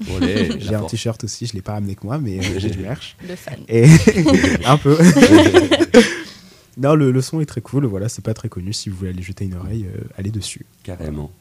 [0.59, 3.15] J'ai un t-shirt aussi, je l'ai pas ramené avec moi, mais euh, j'ai du merch.
[3.27, 3.59] Le fan.
[3.67, 3.85] Et
[4.65, 4.95] un peu.
[6.77, 7.85] non, le, le son est très cool.
[7.85, 8.73] Voilà, c'est pas très connu.
[8.73, 10.65] Si vous voulez aller jeter une oreille, euh, allez dessus.
[10.83, 11.31] Carrément.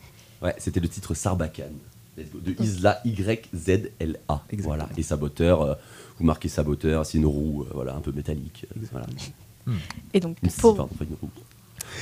[0.42, 1.72] Ouais, c'était le titre Sarbacane.
[2.16, 2.38] Let's go.
[2.44, 4.42] De Isla Y-Z-L-A.
[4.58, 4.88] Voilà.
[4.96, 5.74] Et Saboteur, euh,
[6.18, 8.66] vous marquez Saboteur, c'est une roue euh, voilà, un peu métallique.
[8.76, 9.06] euh, Voilà.
[10.12, 11.30] Et donc, pour, pardon, pas une roue.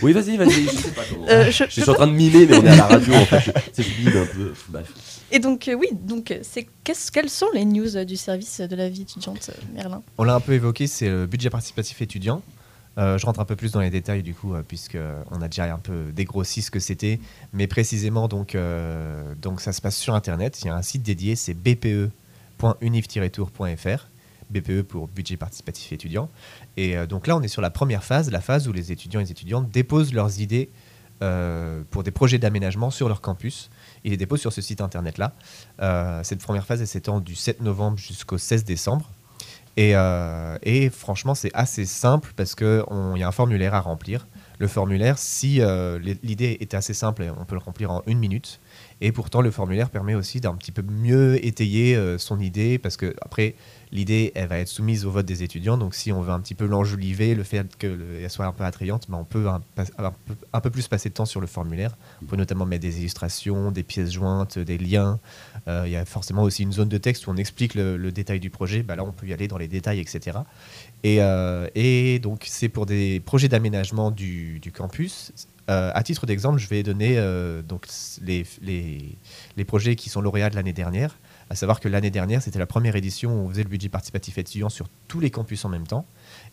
[0.03, 0.51] Oui, vas-y, vas-y.
[0.64, 1.27] Je sais pas comment.
[1.29, 3.14] Euh, je- je, je suis en train de mimer, mais on est à la radio
[3.14, 3.40] en fait.
[3.40, 4.53] Je- C'est je mime un peu.
[4.68, 4.92] Bref.
[5.31, 8.61] Et donc, euh, oui, donc, euh, c'est, qu'est-ce, quelles sont les news euh, du service
[8.61, 10.03] de la vie étudiante, euh, Merlin?
[10.18, 12.42] On l'a un peu évoqué, c'est le budget participatif étudiant.
[12.98, 14.98] Euh, je rentre un peu plus dans les détails du coup, euh, puisque
[15.31, 17.18] on a déjà un peu dégrossi ce que c'était.
[17.55, 20.61] Mais précisément, donc, euh, donc ça se passe sur Internet.
[20.62, 24.07] Il y a un site dédié, c'est bpe.univ-tour.fr.
[24.51, 26.29] BPE pour budget participatif étudiant.
[26.76, 29.20] Et euh, donc là, on est sur la première phase, la phase où les étudiants
[29.20, 30.70] et les étudiantes déposent leurs idées
[31.22, 33.70] euh, pour des projets d'aménagement sur leur campus.
[34.04, 35.32] Ils les déposent sur ce site internet-là.
[35.80, 39.11] Euh, cette première phase, elle s'étend du 7 novembre jusqu'au 16 décembre.
[39.76, 39.94] Et,
[40.90, 42.85] franchement, c'est assez simple parce qu'il
[43.16, 44.26] y a un formulaire à remplir.
[44.58, 45.62] Le formulaire, si
[46.22, 48.61] l'idée est assez simple, on peut le remplir en une minute.
[49.00, 53.16] Et pourtant, le formulaire permet aussi d'un petit peu mieux étayer son idée parce que
[53.22, 53.54] après,
[53.92, 55.76] l'idée, elle va être soumise au vote des étudiants.
[55.76, 59.07] Donc, si on veut un petit peu l'enjoliver, le fait qu'elle soit un peu attrayante,
[59.09, 61.96] ben, on peut un, peu, plus passer de temps sur le formulaire.
[62.22, 65.20] On peut notamment mettre des illustrations, des pièces jointes, des liens.
[65.68, 68.40] Euh, Il y a forcément aussi une zone de texte où on explique le, détail
[68.40, 68.83] du projet.
[68.83, 70.38] Bah là, on peut y aller dans les détails, etc.
[71.05, 75.33] Et, euh, et donc, c'est pour des projets d'aménagement du, campus.
[75.70, 77.16] Euh, à titre d'exemple, je vais donner
[77.68, 77.87] donc
[78.22, 81.14] les projets qui sont lauréats de l'année dernière.
[81.50, 84.38] À savoir que l'année dernière, c'était la première édition où on faisait le budget participatif
[84.38, 86.07] étudiant sur tous les campus en même temps.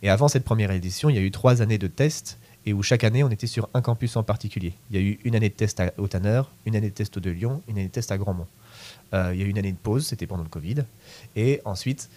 [0.03, 2.83] Et avant cette première édition, il y a eu trois années de tests et où
[2.83, 4.73] chaque année, on était sur un campus en particulier.
[4.91, 7.17] Il y a eu une année de test à, au Tanner, une année de test
[7.17, 8.47] au de Lyon, une année de test à Grandmont.
[9.13, 10.83] Euh, il y a eu une année de pause, c'était pendant le Covid.
[11.35, 12.09] Et ensuite,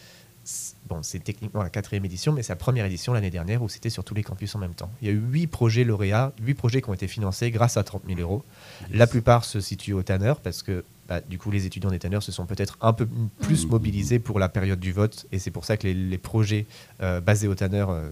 [0.88, 3.90] bon, c'est techniquement la quatrième édition, mais c'est la première édition l'année dernière où c'était
[3.90, 4.90] sur tous les campus en même temps.
[5.00, 7.85] Il y a eu huit projets lauréats, huit projets qui ont été financés grâce à
[7.85, 8.44] 30 000 euros.
[8.90, 12.20] La plupart se situent au Tanner parce que bah, du coup les étudiants des Tanner
[12.20, 13.06] se sont peut-être un peu
[13.40, 13.70] plus Mhm.
[13.70, 16.66] mobilisés pour la période du vote et c'est pour ça que les, les projets
[17.02, 18.10] euh, basés au Tanner euh,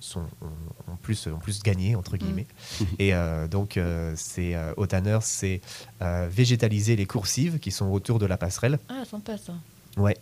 [0.00, 2.46] sont, ont, ont plus, ont plus gagné entre guillemets.
[3.00, 5.60] Et euh, donc euh, c'est euh, au Tanner, c'est
[6.02, 8.78] euh, végétaliser les coursives qui sont autour de la passerelle.
[8.88, 9.54] Ah, sympa ça.
[9.96, 10.16] Ouais.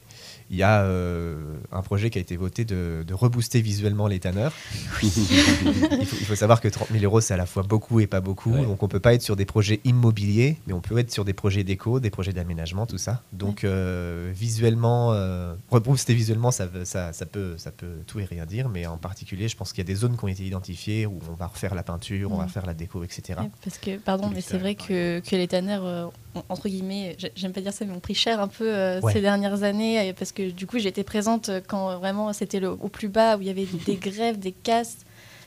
[0.50, 1.34] Il y a euh,
[1.72, 4.52] un projet qui a été voté de, de rebooster visuellement les tanneurs.
[5.02, 8.06] il, faut, il faut savoir que 30 000 euros, c'est à la fois beaucoup et
[8.06, 8.52] pas beaucoup.
[8.52, 8.62] Ouais.
[8.62, 11.32] Donc on peut pas être sur des projets immobiliers, mais on peut être sur des
[11.32, 13.22] projets d'éco, des projets d'aménagement, tout ça.
[13.32, 18.24] Donc euh, visuellement, euh, rebooster visuellement, ça, veut- ça, ça, peut, ça peut tout et
[18.24, 18.68] rien dire.
[18.68, 21.18] Mais en particulier, je pense qu'il y a des zones qui ont été identifiées où
[21.30, 23.40] on va refaire la peinture, on va faire la déco, etc.
[23.40, 26.06] Ouais, parce que, pardon, mais c'est vrai que, que les tanneurs, euh,
[26.48, 29.12] entre guillemets, j'ai- j'aime pas dire ça, mais ont pris cher un peu euh, Ouais.
[29.12, 32.70] ces dernières années, euh, parce que du coup, j'étais présente euh, quand vraiment c'était le-
[32.70, 34.98] au plus bas, où il y avait des grèves, des casses.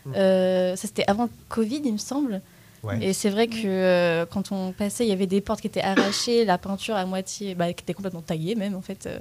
[0.06, 0.14] Mm.
[0.16, 2.42] Euh, ça, c'était avant le Covid, il me semble.
[2.84, 2.98] Ouais.
[3.04, 5.82] Et c'est vrai que euh, quand on passait, il y avait des portes qui étaient
[5.82, 9.06] arrachées, la peinture à moitié, bah, qui était complètement taillée même, en fait.
[9.06, 9.20] euh.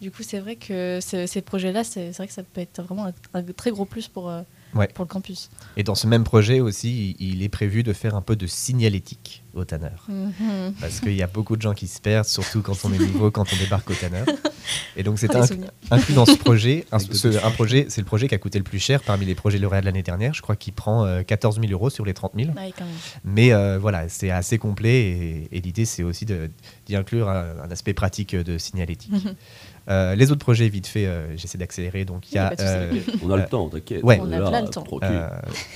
[0.00, 2.82] Du coup, c'est vrai que ce- ces projets-là, c'est c'est vrai que ça peut être
[2.82, 4.40] vraiment un, un très gros plus pour, euh,
[4.74, 4.88] Ouais.
[4.88, 5.48] pour le campus.
[5.78, 9.42] Et dans ce même projet aussi, il, est prévu de faire un peu de signalétique
[9.54, 9.88] au Tanner.
[10.08, 10.74] Mhm.
[10.80, 13.30] Parce qu'il y a beaucoup de gens qui se perdent, surtout quand on est nouveau,
[13.30, 14.24] quand on débarque au Tanner.
[14.96, 16.84] Et donc c'est Oh, inc- inclus dans ce projet.
[16.92, 19.58] Un, ce- projet, c'est le projet qui a coûté le plus cher parmi les projets
[19.58, 20.34] lauréats de l'année dernière.
[20.34, 22.50] Je crois qu'il prend euh, 14 000 euros sur les 30 000.
[22.50, 22.94] Ouais, quand même.
[23.24, 27.70] Mais euh, voilà, c'est assez complet et, et l'idée c'est aussi d'y inclure un, un
[27.70, 29.12] aspect pratique de signalétique.
[29.88, 32.04] Euh, les autres projets, vite fait, euh, j'essaie d'accélérer.
[32.04, 33.18] Donc il y a souci.
[33.22, 34.02] On a euh, le temps, t'inquiète.
[34.02, 34.18] ouais.
[34.20, 34.84] On a est là, plein le temps.
[35.02, 35.28] euh,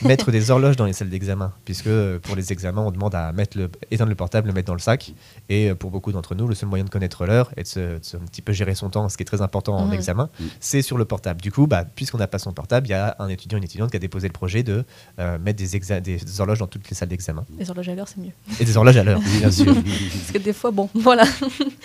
[0.03, 3.33] mettre des horloges dans les salles d'examen, puisque euh, pour les examens, on demande à
[3.33, 5.13] mettre le, éteindre le portable, le mettre dans le sac.
[5.49, 7.81] Et euh, pour beaucoup d'entre nous, le seul moyen de connaître l'heure et de, se,
[7.99, 9.93] de se un petit peu gérer son temps, ce qui est très important en Mhm.
[9.95, 10.49] examen, Mhm.
[10.61, 11.41] c'est sur le portable.
[11.41, 13.91] Du coup, bah, puisqu'on n'a pas son portable, il y a un étudiant, une étudiante
[13.91, 14.85] qui a déposé le projet de
[15.19, 17.45] euh, mettre des, exa- des horloges dans toutes les salles d'examen.
[17.59, 18.33] Les horloges à l'heure, c'est mieux.
[18.61, 19.73] Et des horloges à l'heure, bien sûr.
[19.75, 21.25] Parce que des fois, bon, voilà.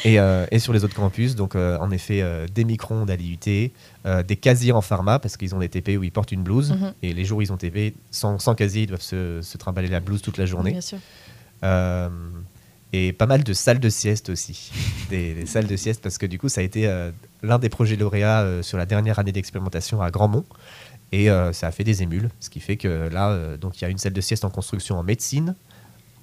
[0.03, 3.15] Et, euh, et sur les autres campus, donc euh, en effet, euh, des micro-ondes à
[3.15, 3.71] l'IUT,
[4.05, 6.71] euh, des casiers en pharma, parce qu'ils ont des TP où ils portent une blouse.
[6.71, 6.93] Mhm.
[7.03, 9.87] Et les jours où ils ont TP, sans, sans casier, ils doivent se, se trimballer
[9.87, 10.71] la blouse toute la journée.
[10.71, 10.97] Bien sûr.
[11.63, 12.09] Euh,
[12.93, 14.71] et pas mal de salles de sieste aussi.
[15.09, 16.89] Des, des salles de sieste, parce que du coup, ça a été
[17.43, 20.45] l'un des projets lauréats sur la dernière année d'expérimentation à Grandmont.
[21.11, 23.89] Et ça a fait des émules, ce qui fait que là, donc il y a
[23.89, 25.55] une salle de sieste en construction en médecine,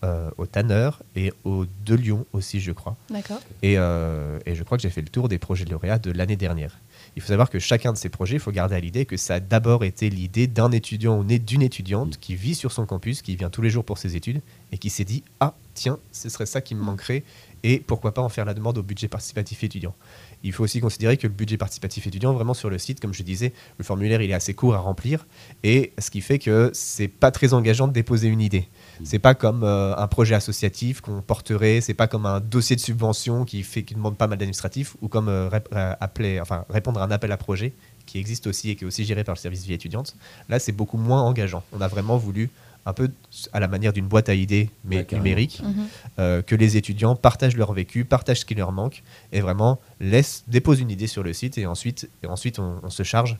[0.04, 2.96] euh, au Tanner et au De Lyon aussi, je crois.
[3.10, 3.40] D'accord.
[3.62, 6.36] Et, euh, et je crois que j'ai fait le tour des projets lauréats de l'année
[6.36, 6.78] dernière.
[7.16, 9.34] Il faut savoir que chacun de ces projets, il faut garder à l'idée que ça
[9.34, 13.22] a d'abord été l'idée d'un étudiant ou né- d'une étudiante qui vit sur son campus,
[13.22, 14.40] qui vient tous les jours pour ses études
[14.72, 17.22] et qui s'est dit Ah, tiens, ce serait ça qui me manquerait
[17.64, 19.94] et pourquoi pas en faire la demande au budget participatif étudiant.
[20.42, 23.22] Il faut aussi considérer que le budget participatif étudiant, vraiment sur le site, comme je
[23.22, 25.26] disais, le formulaire il est assez court à remplir
[25.62, 28.68] et ce qui fait que c'est pas très engageant de déposer une idée.
[29.04, 32.80] C'est pas comme euh, un projet associatif qu'on porterait, c'est pas comme un dossier de
[32.80, 36.64] subvention qui fait qui demande pas mal d'administratif ou comme euh, rép- euh, appeler, enfin
[36.70, 37.72] répondre à un appel à projet
[38.06, 40.16] qui existe aussi et qui est aussi géré par le service vie étudiante.
[40.48, 41.62] Là, c'est beaucoup moins engageant.
[41.72, 42.50] On a vraiment voulu
[42.84, 43.08] un peu
[43.52, 45.86] à la manière d'une boîte à idées mais Ouais, numérique Mhm.
[46.18, 50.42] euh, que les étudiants partagent leur vécu, partagent ce qui leur manque et vraiment laissent,
[50.48, 53.36] déposent une idée sur le site et ensuite, et ensuite on, on se charge, euh,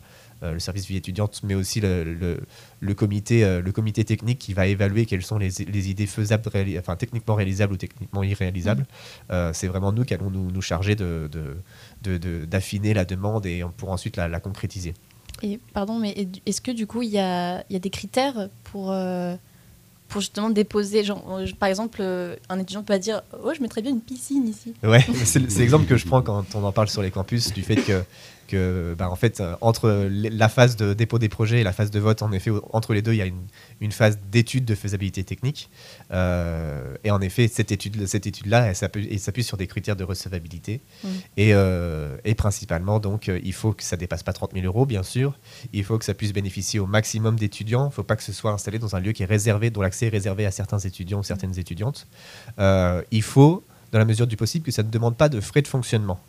[0.50, 2.40] le service vie étudiante, mais aussi le, le-
[2.80, 6.42] le comité, euh, le comité technique qui va évaluer quelles sont les, les idées faisables,
[6.78, 8.86] enfin, techniquement réalisables ou techniquement irréalisables.
[9.30, 11.56] Euh, C'est vraiment nous qui allons nous, nous charger de- de-
[12.02, 14.94] de- de- d'affiner la demande et pour ensuite la, la concrétiser.
[15.44, 18.48] Et pardon, mais est- est-ce que du coup, il y a, y a des critères
[18.64, 19.34] pour, euh,
[20.08, 23.62] pour justement déposer genre, euh, Par exemple, euh, un étudiant peut pas dire Oh, je
[23.62, 24.74] mettrais bien une piscine ici.
[24.82, 27.76] Ouais, c'est l'exemple que je prends quand on en parle sur les campus, du fait
[27.76, 28.02] que,
[28.48, 31.90] que bah, en fait, euh, entre la phase de dépôt des projets et la phase
[31.90, 33.46] de vote, en effet, entre les deux, il y a une,
[33.80, 35.70] une phase d'étude de faisabilité technique.
[36.12, 38.76] Euh, et en effet, cette étude, cette étude-là, elle
[39.20, 40.80] s'appuie sur des critères de recevabilité.
[41.36, 45.02] Et, euh, et principalement, donc, il faut que ça dépasse pas 30 000 euros, bien
[45.02, 45.38] sûr.
[45.72, 47.84] Il faut que ça puisse bénéficier au maximum d'étudiants.
[47.84, 49.82] Il ne faut pas que ce soit installé dans un lieu qui est réservé, dont
[49.82, 52.06] l'accès est réservé à certains étudiants ou certaines étudiantes.
[52.58, 55.62] Euh, il faut, dans la mesure du possible, que ça ne demande pas de frais
[55.62, 56.20] de fonctionnement.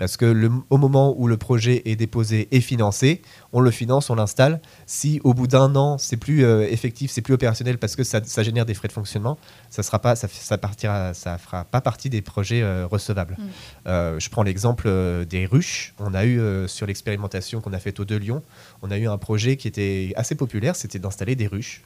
[0.00, 3.20] Parce que le, au moment où le projet est déposé et financé,
[3.52, 4.62] on le finance, on l'installe.
[4.86, 8.24] Si au bout d'un an, c'est plus euh, effectif, c'est plus opérationnel parce que ça,
[8.24, 9.36] ça génère des frais de fonctionnement,
[9.68, 13.36] ça sera pas, ça, ça partira, ça fera pas partie des projets euh, recevables.
[13.38, 13.44] Mm.
[13.88, 14.88] Euh, je prends l'exemple
[15.26, 15.92] des ruches.
[15.98, 18.42] On a eu sur l'expérimentation qu'on a faite au De Lyon,
[18.80, 21.82] on a eu un projet qui était assez populaire, c'était d'installer des ruches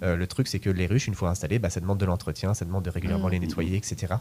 [0.00, 2.64] le truc, c'est que les ruches, une fois installées, bah, ça demande de l'entretien, ça
[2.64, 3.32] demande de régulièrement Mhm.
[3.32, 4.14] les nettoyer, etc.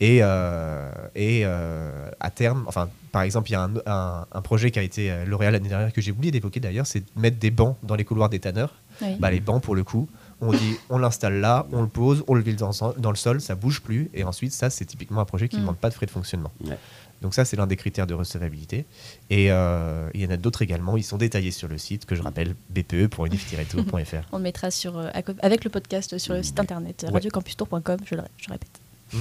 [0.00, 4.40] Et, euh, et euh, à terme, enfin, par exemple, il y a un, un- un
[4.40, 7.20] projet qui a été euh, lauréat l'année dernière que j'ai oublié d'évoquer d'ailleurs, c'est de
[7.20, 8.74] mettre des bancs dans les couloirs des tanneurs.
[9.02, 9.16] Oui.
[9.18, 10.08] Bah, les bancs, pour le coup,
[10.40, 13.40] on dit on l'installe là, on le pose, on le vide dans, dans le sol,
[13.42, 14.10] ça bouge plus.
[14.14, 15.64] Et ensuite, ça, c'est typiquement un projet qui ne Mm.
[15.64, 16.50] demande pas de frais de fonctionnement.
[16.64, 16.78] Ouais.
[17.20, 18.86] Donc ça, c'est l'un des critères de recevabilité.
[19.28, 20.96] Et euh, il y en a d'autres également.
[20.96, 24.26] Ils sont détaillés sur le site que je rappelle bpe.unif-tour.fr.
[24.32, 25.08] On le mettra sur, euh,
[25.42, 27.12] avec le podcast sur le site internet Ouais.
[27.12, 28.79] radiocampustour.com, je le, je le répète.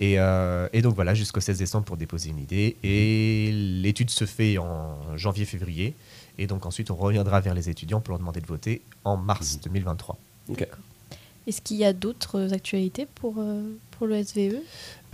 [0.00, 2.76] Et, euh, et donc voilà, jusqu'au 16 décembre pour déposer une idée.
[2.84, 5.94] Et l'étude se fait en janvier-février.
[6.38, 9.58] Et donc ensuite, on reviendra vers les étudiants pour leur demander de voter en mars
[9.60, 10.16] 2023.
[10.50, 10.68] Ok.
[11.48, 14.56] Est-ce qu'il y a d'autres actualités pour, euh, pour le SVE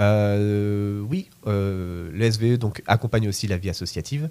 [0.00, 4.28] Euh, oui, euh, le SVE donc, accompagne aussi la vie associative.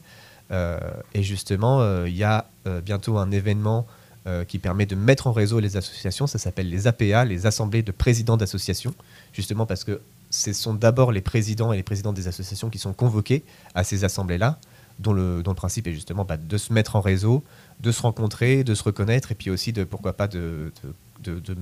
[0.52, 0.78] Euh,
[1.14, 3.88] et justement, euh, il y a euh, bientôt un événement
[4.28, 6.28] euh, qui permet de mettre en réseau les associations.
[6.28, 8.94] Ça s'appelle les APA, les Assemblées de présidents d'associations.
[9.34, 12.94] Justement parce que ce sont d'abord les présidents et les présidents des associations qui sont
[12.94, 13.44] convoqués
[13.76, 14.58] à ces assemblées-là,
[15.00, 17.44] dont le, dont le principe est justement bah, de se mettre en réseau,
[17.82, 20.94] de se rencontrer, de se reconnaître, et puis aussi de, pourquoi pas, de, de-
[21.36, 21.56] de- de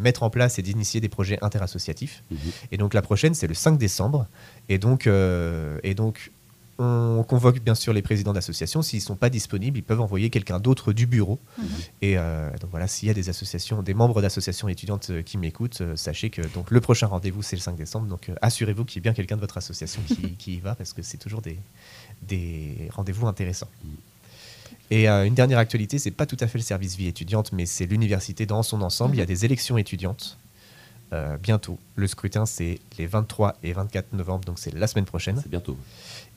[0.00, 2.22] mettre en place et d'initier des projets interassociatifs.
[2.30, 2.38] Mhm.
[2.72, 4.26] Et donc la prochaine, c'est le 5 décembre.
[4.68, 6.30] Et donc, euh, et donc
[6.78, 8.82] on convoque bien sûr les présidents d'associations.
[8.82, 11.38] S'ils ne sont pas disponibles, ils peuvent envoyer quelqu'un d'autre du bureau.
[12.02, 15.38] Et euh, donc voilà, s'il y a des associations, des membres d'associations étudiantes euh, qui
[15.38, 18.06] m'écoutent, euh, sachez que donc, le prochain rendez-vous, c'est le 5 décembre.
[18.08, 20.74] Donc euh, assurez-vous qu'il y ait bien quelqu'un de votre association qui, qui y va,
[20.74, 21.58] parce que c'est toujours des,
[22.22, 23.68] des rendez-vous intéressants.
[24.90, 27.66] Et euh, une dernière actualité, c'est pas tout à fait le service vie étudiante, mais
[27.66, 29.16] c'est l'université dans son ensemble.
[29.16, 30.38] Il y a des élections étudiantes
[31.12, 31.78] euh, bientôt.
[31.96, 35.40] Le scrutin, c'est les 23 et 24 novembre, donc c'est la semaine prochaine.
[35.42, 35.76] C'est bientôt.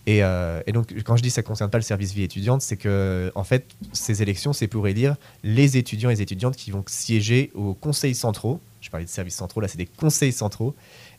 [0.10, 2.62] Et, euh, et donc, quand je dis ça ne concerne pas le service vie étudiante,
[2.62, 6.72] c'est que, en fait, ces élections, c'est pour élire les étudiants et les étudiantes qui
[6.72, 8.60] vont siéger aux conseils centraux.
[8.82, 10.74] Je parlais de services centraux, là, c'est des conseils centraux.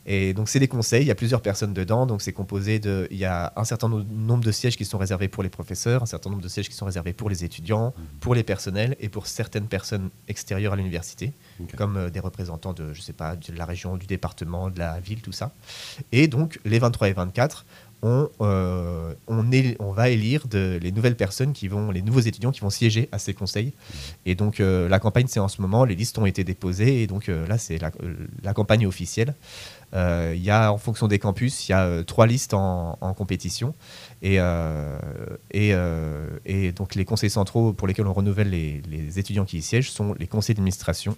[0.07, 2.07] Et donc, c'est des conseils, il y a plusieurs personnes dedans.
[2.07, 3.07] Donc, c'est composé de.
[3.11, 6.01] Il y a un certain no- nombre de sièges qui sont réservés pour les professeurs,
[6.01, 9.09] un certain nombre de sièges qui sont réservés pour les étudiants, pour les personnels et
[9.09, 11.33] pour certaines personnes extérieures à l'université,
[11.77, 14.99] comme euh, des représentants de, je sais pas, de la région, du département, de la
[14.99, 15.53] ville, tout ça.
[16.11, 17.67] Et donc, les 23 et 24,
[18.03, 22.19] on, euh, on, est, on va élire de, les nouvelles personnes qui vont, les nouveaux
[22.19, 23.73] étudiants qui vont siéger à ces conseils.
[24.25, 27.07] Et donc, euh, la campagne, c'est en ce moment, les listes ont été déposées, et
[27.07, 27.91] donc euh, là, c'est la,
[28.43, 29.35] la campagne officielle.
[29.93, 32.97] Euh, Il y a, en fonction des campus, il y a euh, trois listes en,
[33.01, 33.75] en compétition.
[34.21, 34.97] Et, euh,
[35.51, 39.57] et, euh, et donc, les conseils centraux pour lesquels on renouvelle les, les étudiants qui
[39.57, 41.17] y siègent sont les conseils d'administration,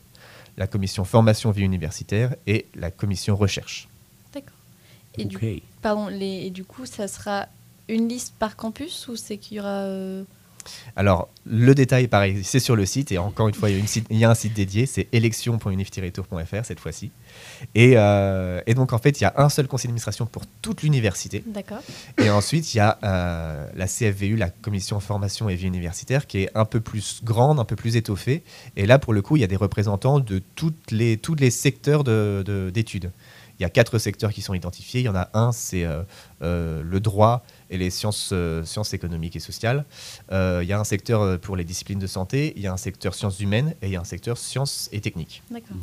[0.57, 3.87] la commission formation vie universitaire et la commission recherche.
[4.33, 4.57] D'accord.
[5.17, 5.61] Et, du, Ok.
[5.83, 7.45] Pardon, les, et du coup, ça sera
[7.89, 9.69] une liste par campus ou c'est qu'il y aura.
[9.83, 10.23] euh,
[10.95, 13.11] Alors, le détail, pareil, c'est sur le site.
[13.11, 14.85] Et encore une fois, il y a, une site- il y a un site dédié,
[14.85, 17.11] c'est élection.unif-tour.fr cette fois-ci.
[17.75, 20.81] Et, euh, et donc, en fait, il y a un seul conseil d'administration pour toute
[20.83, 21.43] l'université.
[21.45, 21.81] D'accord.
[22.17, 26.39] Et ensuite, il y a euh, la CFVU, la commission formation et vie universitaire, qui
[26.43, 28.43] est un peu plus grande, un peu plus étoffée.
[28.77, 31.51] Et là, pour le coup, il y a des représentants de toutes les, tous les
[31.51, 33.11] secteurs de- de- d'études.
[33.59, 35.01] Il y a quatre secteurs qui sont identifiés.
[35.01, 36.01] Il y en a un, c'est euh,
[36.41, 39.85] euh, le droit et les sciences, euh, sciences économiques et sociales.
[40.31, 42.77] Euh, il y a un secteur pour les disciplines de santé, il y a un
[42.77, 45.43] secteur sciences humaines et il y a un secteur sciences et techniques.
[45.51, 45.77] D'accord.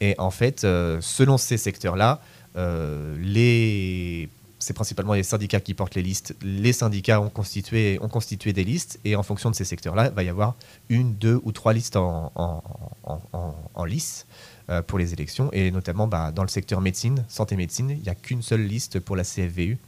[0.00, 2.20] Et en fait, euh, selon ces secteurs-là,
[2.56, 4.28] euh, les...
[4.58, 6.34] c'est principalement les syndicats qui portent les listes.
[6.42, 10.14] Les syndicats ont constitué, ont constitué des listes et en fonction de ces secteurs-là, il
[10.14, 10.54] va y avoir
[10.88, 12.62] une, deux ou trois listes en, en,
[13.04, 14.26] en- en- en lice
[14.70, 15.48] euh, pour les élections.
[15.52, 19.16] Et notamment bah, dans le secteur médecine, santé-médecine, il n'y a qu'une seule liste pour
[19.16, 19.78] la CFVU.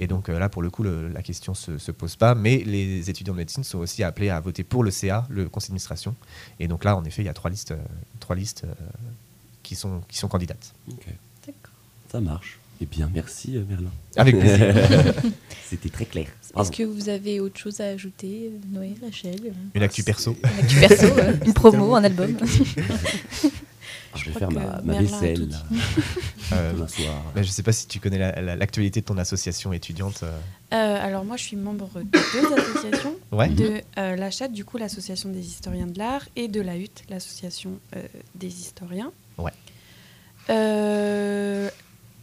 [0.00, 2.34] Et donc euh, là, pour le coup, le- la question ne se, se pose pas.
[2.34, 5.68] Mais les étudiants de médecine sont aussi appelés à voter pour le CA, le conseil
[5.68, 6.14] d'administration.
[6.58, 7.76] Et donc là, en effet, il y a trois listes, euh,
[8.18, 8.72] trois listes euh,
[9.62, 10.72] qui, sont, qui sont candidates.
[10.90, 11.06] Ok.
[11.46, 11.72] D'accord.
[12.10, 12.58] Ça marche.
[12.80, 13.88] Eh bien, merci Merlin.
[14.16, 14.74] Avec plaisir.
[15.70, 16.26] C'était très clair.
[16.58, 19.54] Est-ce que vous avez autre chose à ajouter, Noé, Rachel?
[19.74, 20.36] Une actu perso.
[20.42, 21.06] Une actu perso,
[21.46, 22.36] une promo, un album
[24.14, 25.48] Je vais faire ma, vaisselle.
[26.52, 26.86] Euh, bah,
[27.36, 30.20] je ne sais pas si tu connais la- la- l'actualité de ton association étudiante.
[30.22, 30.38] euh.
[30.72, 33.48] Euh, alors moi, je suis membre de deux associations, Ouais.
[33.48, 36.90] de euh, la CHAT, du coup l'association des historiens de l'art, et de la HUT,
[37.08, 38.02] l'association euh,
[38.34, 39.12] des historiens.
[39.38, 39.52] Ouais.
[40.50, 41.68] Euh,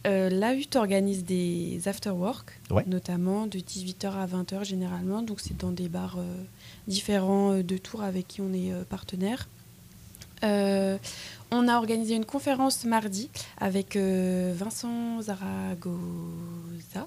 [0.06, 2.84] euh, la HUT organise des after-work, Ouais.
[2.86, 6.24] notamment de 18h à 20h généralement, donc c'est dans des bars euh,
[6.88, 9.48] différents euh, de Tours avec qui on est euh, partenaire.
[10.44, 10.98] Euh,
[11.50, 13.28] on a organisé une conférence mardi
[13.58, 17.06] avec euh, Vincent Zaragoza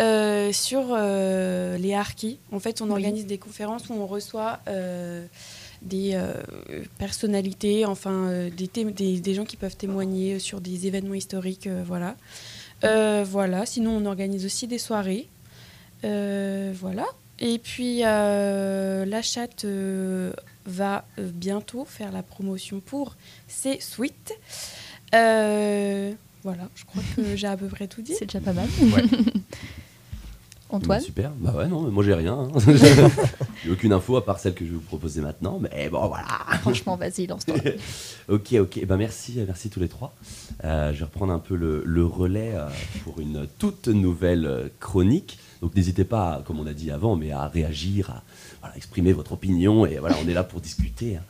[0.00, 2.38] euh, sur euh, les harkis.
[2.50, 5.24] En fait, on organise des conférences où on reçoit euh,
[5.82, 6.18] des
[6.98, 12.16] personnalités, enfin des, des, des gens qui peuvent témoigner sur des événements historiques, voilà.
[12.82, 13.66] Voilà.
[13.66, 15.28] Sinon, on organise aussi des soirées,
[16.02, 17.04] voilà.
[17.38, 19.66] Et puis la chatte
[20.66, 23.16] va euh, bientôt faire la promotion pour
[23.48, 24.32] ses suites.
[25.14, 26.12] Euh,
[26.42, 28.14] voilà, je crois que j'ai à peu près tout dit.
[28.18, 28.68] C'est déjà pas mal.
[28.80, 29.02] Ouais.
[30.70, 31.30] Antoine Bah, Super.
[31.38, 32.32] Bah ouais, non, mais moi j'ai rien.
[32.34, 32.48] hein.
[33.64, 35.58] J'ai aucune info à part celle que je vais vous proposer maintenant.
[35.60, 36.26] Mais bon, voilà.
[36.62, 37.54] Franchement, vas-y, lance-toi.
[38.28, 38.84] Ok, ok.
[38.86, 40.14] Ben merci, merci tous les trois.
[40.64, 42.68] Euh, je vais reprendre un peu le, le relais euh,
[43.04, 45.38] pour une toute nouvelle euh, chronique.
[45.64, 48.22] Donc n'hésitez pas, comme on a dit avant, mais à réagir, à
[48.60, 49.86] voilà, exprimer votre opinion.
[49.86, 51.16] Et voilà, on est là pour discuter.
[51.16, 51.22] hein.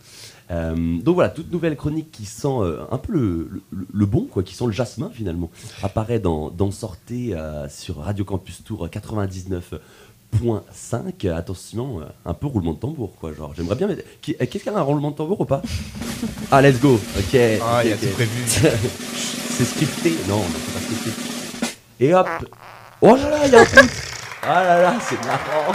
[0.51, 4.27] Euh, donc voilà, toute nouvelle chronique qui sent euh, un peu le, le- le bon,
[4.27, 5.53] quoi, qui sent le jasmin finalement,
[5.85, 11.31] apparaît dans, dans Sortez euh, sur Radio Campus Tour 99.5.
[11.31, 13.33] Attention, un peu roulement de tambour, quoi.
[13.33, 13.87] Genre, j'aimerais bien.
[13.87, 15.63] mettre- Qu'est-ce qu'il y a un roulement de tambour ou pas?
[16.51, 16.95] Ah, let's go.
[17.19, 17.37] Ok.
[17.63, 18.43] Ah, il y a tout prévu.
[18.47, 20.11] c'est scripté.
[20.29, 21.11] Non, non, c'est pas scripté.
[22.01, 22.27] Et hop.
[23.01, 23.91] Oh là là, il y a un truc.
[24.47, 25.73] Ah là là, c'est marrant.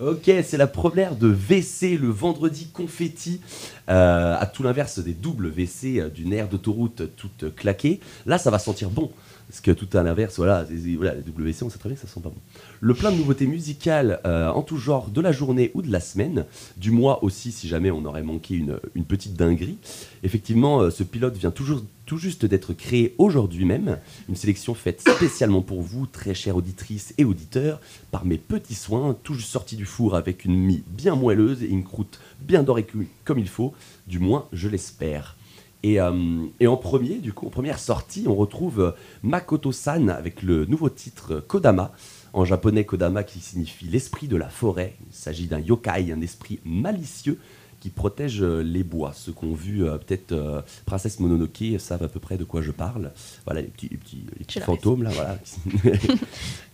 [0.10, 3.40] ok, c'est la première de WC le vendredi confetti.
[3.88, 8.00] euh, à tout l'inverse des doubles WC euh, d'une aire d'autoroute toute claquée.
[8.26, 9.10] Là, ça va sentir bon.
[9.48, 10.64] Parce que tout à l'inverse, voilà,
[10.96, 12.34] voilà, les WC, on sait très ça sent pas bon.
[12.80, 15.98] Le plein de nouveautés musicales euh, en tout genre de la journée ou de la
[15.98, 16.44] semaine,
[16.76, 19.78] du mois aussi si jamais on aurait manqué une, petite dinguerie.
[20.22, 23.98] Effectivement, euh, ce pilote vient toujours, tout juste d'être créé aujourd'hui même.
[24.28, 27.80] Une sélection faite spécialement pour vous, très chères auditrices et auditeurs,
[28.12, 31.68] par mes petits soins, tout juste sortis du four avec une mie bien moelleuse et
[31.68, 32.86] une croûte bien dorée
[33.24, 33.74] comme il faut,
[34.06, 35.36] du moins je l'espère.
[35.82, 40.64] Et, euh, et en premier, du coup, en première sortie, on retrouve Makoto-san avec le
[40.66, 41.92] nouveau titre Kodama.
[42.32, 44.94] En japonais, Kodama qui signifie l'esprit de la forêt.
[45.10, 47.38] Il s'agit d'un yokai, un esprit malicieux
[47.80, 49.12] qui protège euh, les bois.
[49.14, 52.60] Ceux qui ont vu euh, peut-être euh, Princesse Mononoke savent à peu près de quoi
[52.62, 53.12] je parle.
[53.44, 55.38] Voilà, les petits, les petits, les petits la fantômes, là, voilà.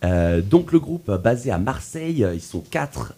[0.05, 3.15] Euh, donc le groupe basé à Marseille, ils sont quatre,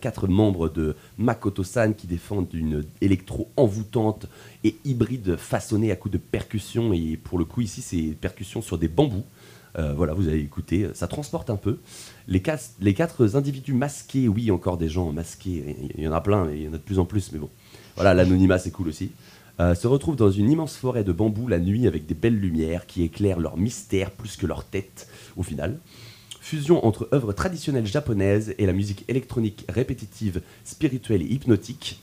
[0.00, 4.26] quatre membres de Makoto-san qui défendent une électro envoûtante
[4.62, 6.92] et hybride façonnée à coups de percussions.
[6.92, 9.24] Et pour le coup ici c'est percussions sur des bambous.
[9.78, 11.78] Euh, voilà, vous allez écouter, ça transporte un peu.
[12.26, 16.62] Les, quatre- individus masqués, oui, encore des gens masqués, il y en a plein, il
[16.62, 17.50] y en a de plus en plus, mais bon.
[17.94, 19.10] Voilà, l'anonymat c'est cool aussi.
[19.60, 22.86] Euh, se retrouvent dans une immense forêt de bambous la nuit avec des belles lumières
[22.86, 25.06] qui éclairent leur mystère plus que leur tête
[25.36, 25.78] au final.
[26.40, 32.02] Fusion entre œuvres traditionnelles japonaises et la musique électronique répétitive, spirituelle et hypnotique,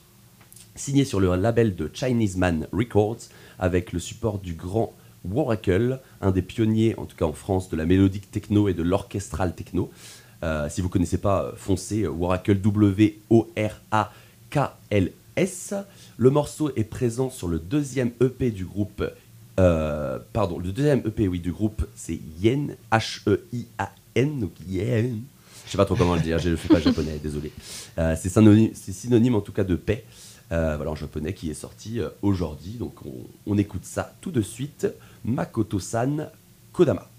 [0.76, 3.18] signé sur le label de Chinese Man Records
[3.58, 4.92] avec le support du grand
[5.24, 8.82] Waracle, un des pionniers, en tout cas en France, de la mélodique techno et de
[8.82, 9.90] l'orchestral techno.
[10.42, 13.34] Euh, si vous ne connaissez pas, euh, foncez euh, Waracle W-O-R-A-K-L-S.
[16.16, 19.04] Le morceau est présent sur le deuxième EP du groupe.
[19.56, 25.22] pardon, le deuxième EP oui, du groupe, c'est Yen, H-E-I-A-N, donc Yen.
[25.66, 27.52] Je sais pas trop comment le dire, je ne fais pas japonais, désolé.
[27.96, 30.04] C'est synonyme, c'est synonyme en tout cas de paix.
[30.50, 32.72] Euh, voilà, en japonais qui est sorti euh, aujourd'hui.
[32.72, 33.12] Donc on,
[33.46, 34.86] on écoute ça tout de suite.
[35.24, 36.30] Makoto-san
[36.72, 37.02] Kodama.
[37.02, 37.17] Kodama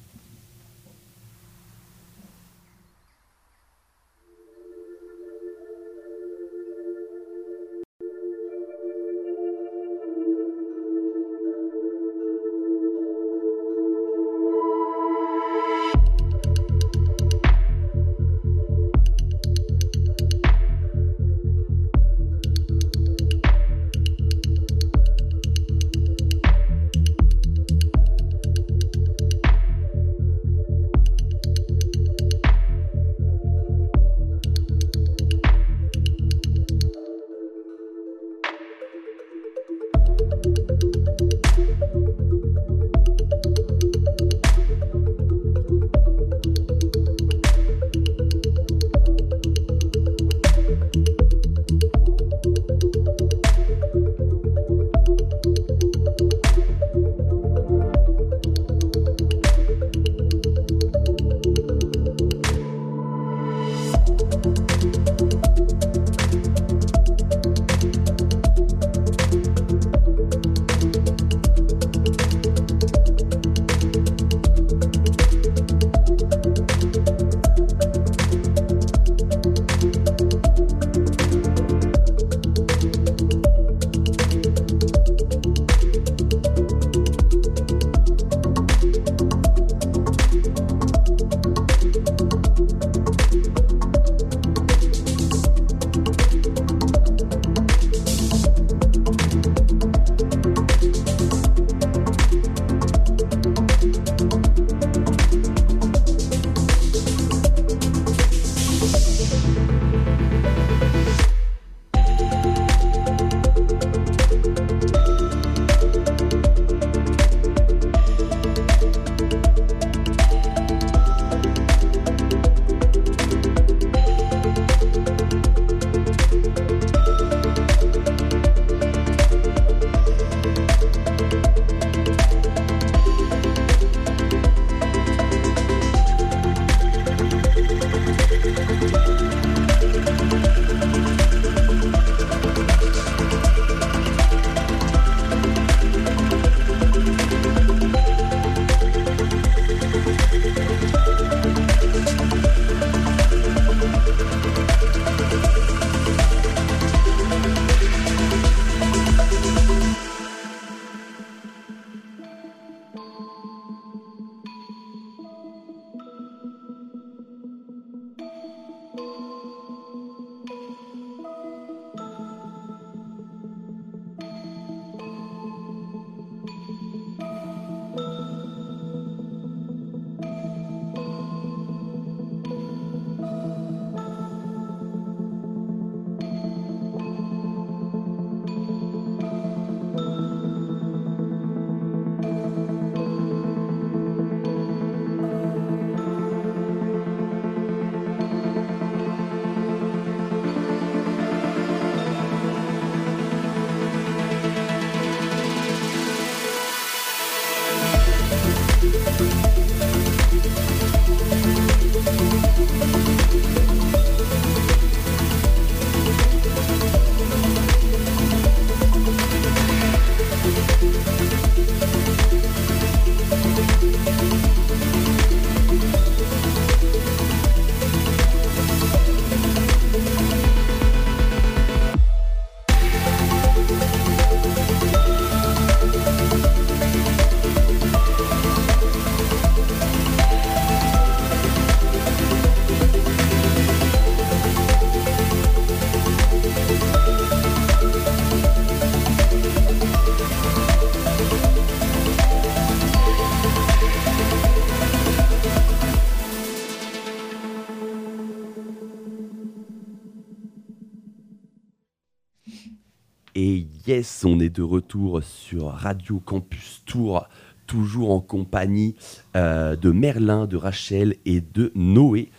[264.00, 267.28] Yes, on est de retour sur Radio Campus Tour,
[267.68, 268.96] toujours en compagnie
[269.36, 272.32] euh, de Merlin, de Rachel et de Noé.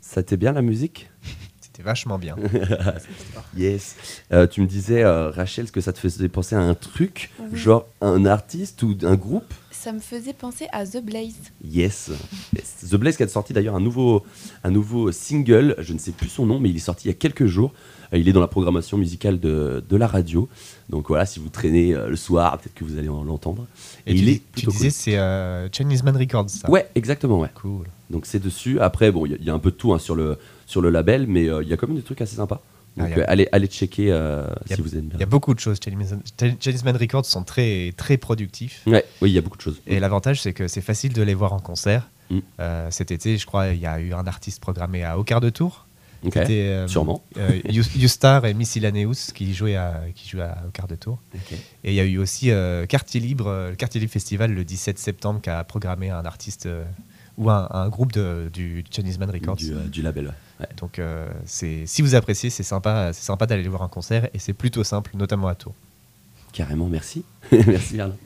[0.00, 1.10] Ça t'est bien la musique?
[1.60, 2.36] C'était vachement bien.
[3.54, 3.96] Yes.
[4.32, 7.30] Euh, tu me disais, euh, Rachel, ce que ça te faisait penser à un truc,
[7.38, 7.58] Oui.
[7.58, 9.52] genre un artiste ou un groupe?
[9.84, 11.34] Ça me faisait penser à The Blaze.
[11.62, 12.10] Yes.
[12.90, 14.22] The Blaze qui a sorti d'ailleurs un nouveau,
[14.62, 17.14] un nouveau single, je ne sais plus son nom, mais il est sorti il y
[17.14, 17.70] a quelques jours.
[18.14, 20.48] Euh, Il est dans la programmation musicale de, de la radio.
[20.88, 23.66] Donc voilà, si vous traînez euh, le soir, peut-être que vous allez en l'entendre.
[24.06, 24.90] Et, Et tu, il dis- est tu disais, cool.
[24.90, 27.50] c'est euh, Chinese Man Records, ça Ouais, exactement, ouais.
[27.54, 27.86] Cool.
[28.08, 28.80] Donc c'est dessus.
[28.80, 30.38] Après, bon, il y a- il y, a un peu de tout hein, sur, le,
[30.64, 32.62] sur le label, mais euh, il y a quand même des trucs assez sympas.
[32.96, 35.16] Donc Ah, a- euh, allez, allez checker euh, a- si vous aimez bien.
[35.16, 35.78] Il y a beaucoup de choses.
[35.82, 36.14] Chinese
[36.60, 38.82] Chinese Man Records sont très, très productifs.
[38.86, 39.80] Ouais, oui, il y a beaucoup de choses.
[39.86, 42.08] Et l'avantage, c'est que c'est facile de les voir en concert.
[42.30, 42.38] Mm.
[42.60, 45.40] Euh, cet été, je crois, il y a eu un artiste programmé à Au quart
[45.40, 45.86] de tour.
[46.24, 47.22] Ok, C'était euh, sûrement.
[47.68, 51.18] You- Youstar et Miscellaneous qui jouaient, à, qui jouaient à- au quart de tour.
[51.34, 51.52] Ok.
[51.82, 52.50] Et il y a eu aussi
[52.88, 56.66] Quartier Libre, le Quartier Libre Festival le 17 septembre qui a programmé un artiste
[57.36, 59.56] ou un, un groupe de, du Chinese Man Records.
[59.56, 60.32] Du, du label, ouais.
[60.76, 64.84] Donc euh, si vous appréciez, c'est sympa, sympa d'aller voir en concert et c'est plutôt
[64.84, 65.74] simple, notamment à Tours.
[66.52, 67.24] Carrément, merci.
[67.52, 68.16] merci Merlin.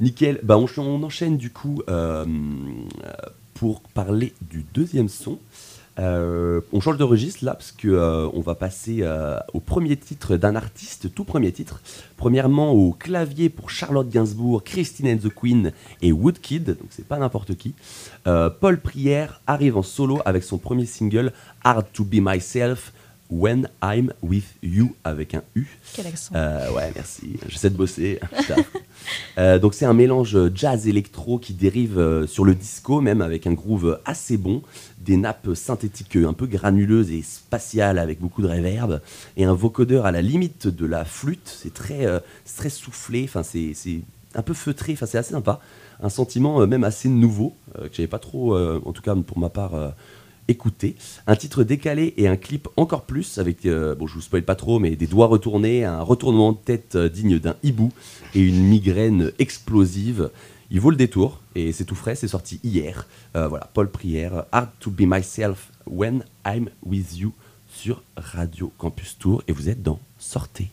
[0.00, 0.40] Nickel.
[0.42, 2.26] Bah, on, enchaîne du coup euh,
[3.54, 5.38] pour parler du deuxième son.
[5.98, 9.96] Euh, on change de registre là parce que euh, on va passer euh, au premier
[9.96, 11.82] titre d'un artiste, tout premier titre.
[12.16, 17.18] Premièrement au clavier pour Charlotte Gainsbourg, Christine and the Queen et Woodkid, donc c'est pas
[17.18, 17.74] n'importe qui.
[18.24, 21.32] Paul Prière arrive en solo avec son premier single
[21.64, 22.92] Hard to Be Myself
[23.28, 25.66] When I'm With You avec un U.
[25.94, 26.34] Quel accent.
[26.34, 27.38] Ouais, merci.
[27.48, 28.20] J'essaie de bosser.
[29.36, 33.52] Euh, donc c'est un mélange jazz électro qui dérive sur le disco même avec un
[33.52, 34.62] groove assez bon,
[35.04, 39.00] des nappes synthétiques un peu granuleuses et spatiales avec beaucoup de réverb
[39.36, 41.56] et un vocodeur à la limite de la flûte.
[41.62, 42.20] C'est très, euh,
[42.56, 43.24] très soufflé.
[43.24, 43.74] Enfin c'est
[44.34, 44.92] un peu feutré.
[44.92, 45.60] Enfin c'est assez sympa.
[46.02, 49.14] Un sentiment euh, même assez nouveau euh, que j'avais pas trop, euh, en tout cas
[49.14, 49.72] pour ma part.
[50.48, 50.96] écouté.
[51.28, 54.80] Un titre décalé et un clip encore plus avec, bon je vous spoil pas trop,
[54.80, 57.92] mais des doigts retournés, un retournement de tête digne d'un hibou
[58.34, 60.30] et une migraine explosive.
[60.74, 63.06] Il vaut le détour et c'est tout frais, c'est sorti hier.
[63.36, 67.34] Euh, voilà, Paul Prière, Hard to be myself when I'm with you
[67.68, 70.70] sur Radio Campus Tour et vous êtes dans Sortez.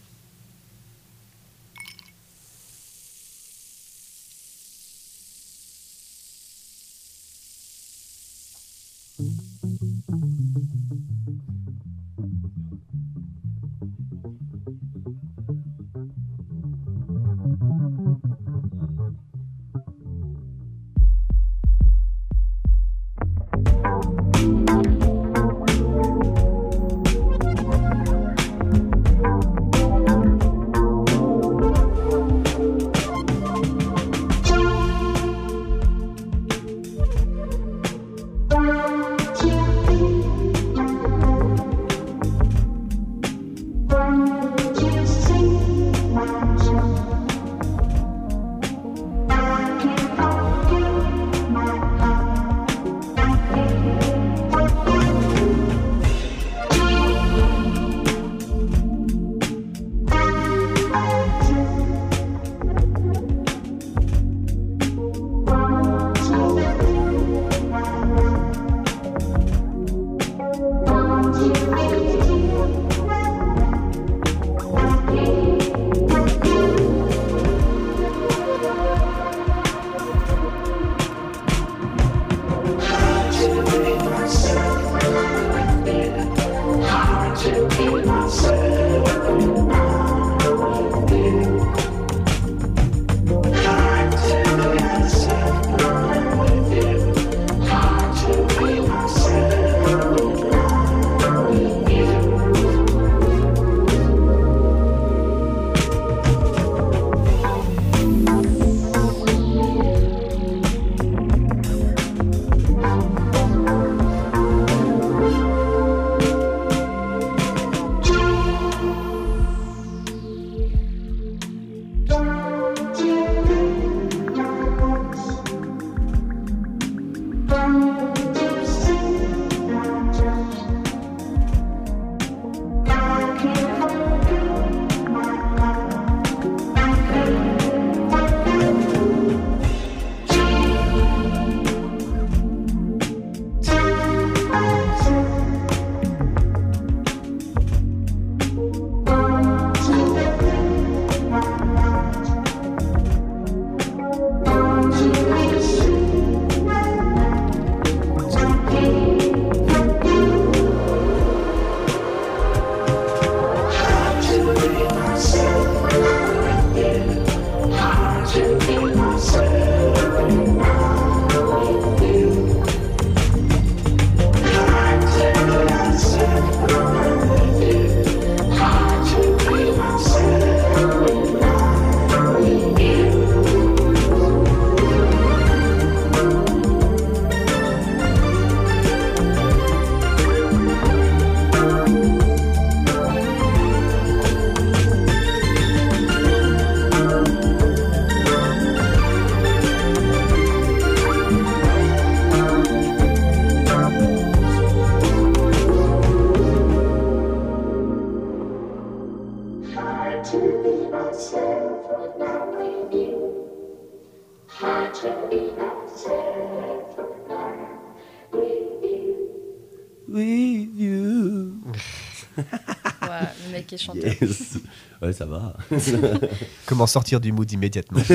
[226.65, 228.01] Comment sortir du mood immédiatement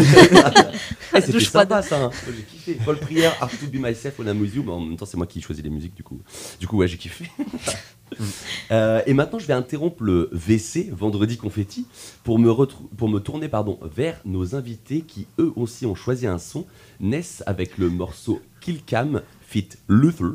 [1.17, 1.97] Eh, C'était sympa ça.
[1.97, 2.11] hein.
[2.27, 2.79] Moi, J'ai kiffé.
[2.85, 4.62] Paul Prière, Art to Be Myself, On Amuse You.
[4.65, 6.21] Mais en même temps, c'est moi qui choisis les musiques du coup.
[6.59, 7.31] Du coup, ouais, j'ai kiffé.
[8.71, 11.87] Euh, et maintenant, je vais interrompre le VC, vendredi confetti,
[12.23, 12.53] pour me,
[12.97, 16.65] pour me tourner pardon, vers nos invités qui eux aussi ont choisi un son.
[17.01, 20.27] Ness avec le morceau Killcam fit Luther.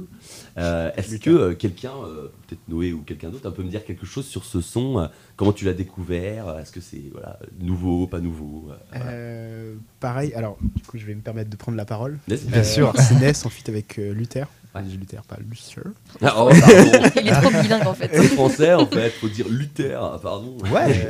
[0.59, 4.05] Euh, Est-ce que euh, quelqu'un, euh, peut-être Noé ou quelqu'un d'autre, peut me dire quelque
[4.05, 8.19] chose sur ce son euh, Comment tu l'as découvert Est-ce que c'est voilà, nouveau, pas
[8.19, 9.05] nouveau euh, voilà.
[9.11, 12.19] Euh, pareil, alors du coup je vais me permettre de prendre la parole.
[12.27, 12.93] Bien sûr.
[12.97, 14.47] C'est Ness en avec euh, Luther.
[14.75, 14.81] Ouais.
[14.89, 15.81] J'ai Luther, pas Luther.
[16.21, 17.09] Ah, oh, pardon.
[17.21, 18.09] Il est trop bilingue en fait.
[18.13, 20.57] C'est français en fait, faut dire Luther, pardon.
[20.71, 20.95] Ouais,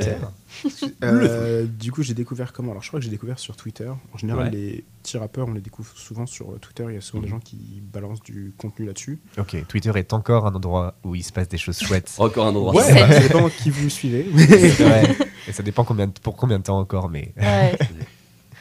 [0.64, 0.92] Euh, Luther.
[1.04, 3.88] Euh, du coup, j'ai découvert comment Alors, je crois que j'ai découvert sur Twitter.
[4.12, 4.50] En général, Ouais.
[4.50, 6.84] les petits rappeurs, on les découvre souvent sur euh, Twitter.
[6.88, 9.20] Il y a souvent des gens qui balancent du contenu là-dessus.
[9.38, 12.12] Ok, Twitter est encore un endroit où il se passe des choses chouettes.
[12.18, 12.74] Encore un endroit.
[12.74, 14.26] Ouais, ça dépend qui vous suivez.
[14.34, 15.16] Ouais.
[15.48, 17.78] Et ça dépend combien de- pour combien de temps encore, mais Ouais.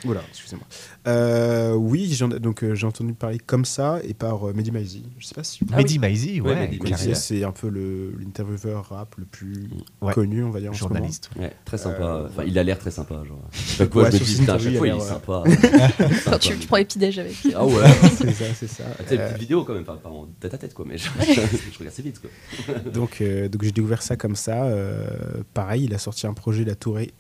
[0.05, 0.65] Voilà, excusez-moi.
[1.07, 5.03] Euh, oui, j'en- donc euh, j'ai entendu parler comme ça et par euh, Mehdi Maizi.
[5.17, 5.99] Je sais pas si Ah Mehdi oui.
[5.99, 9.69] Maizi, Ouais, Mehdi c'est un peu le- l'intervieweur rap le plus
[10.01, 10.13] Ouais.
[10.13, 11.29] connu, on va dire, en ce journaliste.
[11.37, 12.03] Ouais, très sympa.
[12.03, 13.21] Euh, Enfin, il a l'air très sympa.
[13.27, 13.39] Genre.
[13.51, 15.43] Fois, Ouais, je me dis, à chaque fois, il est sympa.
[16.25, 17.35] Quand tu, tu prends les petits avec.
[17.55, 17.73] Ah ouais.
[18.17, 18.83] C'est ça, c'est ça.
[18.97, 21.05] Ah, une petite vidéo quand même, enfin, pas en tête à tête quoi, mais je,
[21.19, 21.41] je
[21.79, 22.75] regarde assez vite quoi.
[22.91, 24.63] donc, euh, donc j'ai découvert ça comme ça.
[24.65, 25.07] euh,
[25.53, 27.11] pareil, il a sorti un projet là, tout, ré-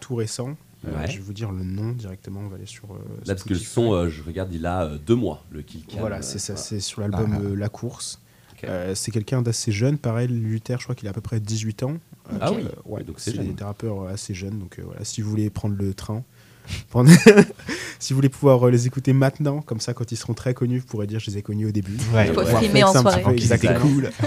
[0.00, 0.56] tout récent.
[0.86, 1.10] Euh, Ouais.
[1.10, 2.40] je vais vous dire le nom directement.
[2.44, 2.84] On va aller sur.
[2.92, 5.62] euh, Là, parce que le son, euh, je regarde, il a euh, deux mois, le
[5.62, 6.00] kill cam.
[6.00, 6.64] Voilà, euh, c'est ça, voilà.
[6.68, 7.40] c'est sur l'album Ah.
[7.42, 8.20] euh, La Course.
[8.64, 11.82] Euh, c'est quelqu'un d'assez jeune, pareil, Luther, je crois qu'il a à peu près 18
[11.82, 11.94] ans.
[12.32, 12.64] Euh, Ah oui.
[12.86, 15.92] ouais, Donc c'est des rappeurs assez jeunes, donc euh, voilà, si vous voulez prendre le
[15.92, 16.24] train,
[16.90, 17.10] prendre-
[17.98, 20.78] si vous voulez pouvoir euh, les écouter maintenant, comme ça quand ils seront très connus,
[20.78, 21.96] vous pourrez dire je les ai connus au début.
[22.14, 23.22] Ouais, frimer flex en soirée.
[23.22, 23.80] peu, exactement.
[23.80, 24.10] cool.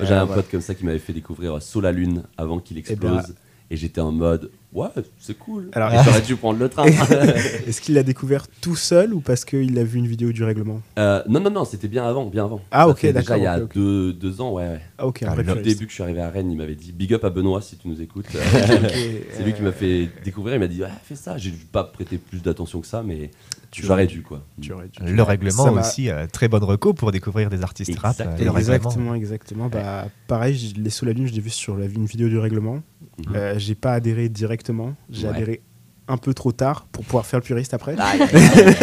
[0.00, 3.00] Euh, un pote comme ça qui m'avait fait découvrir Saut la Lune avant qu'il explose.
[3.00, 3.24] ben-
[3.68, 4.88] Et j'étais en mode, ouais,
[5.18, 5.70] c'est cool.
[5.72, 6.84] Alors- Et j'aurais dû prendre le train.
[6.86, 10.80] Est-ce qu'il l'a découvert tout seul ou parce qu'il a vu une vidéo du règlement?
[10.98, 12.60] Euh, non, non, non, c'était bien avant, bien avant.
[12.70, 13.60] Ah, Ça ok, d'accord, Déjà, il y a.
[13.60, 14.62] Deux, deux ans, ouais.
[14.68, 14.80] ouais.
[14.98, 16.92] Ah ok, un Ah, le début que je suis arrivé à Rennes, il m'avait dit
[16.92, 18.26] Big up à Benoît si tu nous écoutes.
[18.32, 20.54] C'est lui qui m'a fait découvrir.
[20.56, 21.36] Il m'a dit fais ça.
[21.38, 23.30] J'ai pas prêté plus d'attention que ça, mais
[23.70, 24.42] Tu j'aurais aurais dû quoi.
[24.60, 25.12] tu aurais dû.
[25.14, 28.12] Le règlement Ça aussi, euh, très bonne reco pour découvrir des artistes rap.
[28.20, 28.34] Exactement.
[28.48, 28.58] euh, le.
[28.58, 29.68] Exactement, exactement.
[29.68, 32.82] Bah, pareil, les Sous la Lune, je l'ai vu sur la, une vidéo du règlement.
[33.18, 33.34] Mhm.
[33.36, 34.28] Euh, j'ai pas adhéré
[34.58, 34.94] directement.
[35.10, 35.34] J'ai Ouais.
[35.34, 35.60] adhéré
[36.08, 37.94] un peu trop tard pour pouvoir faire le puriste après.
[37.98, 38.76] Aïe, aïe, aïe, aïe.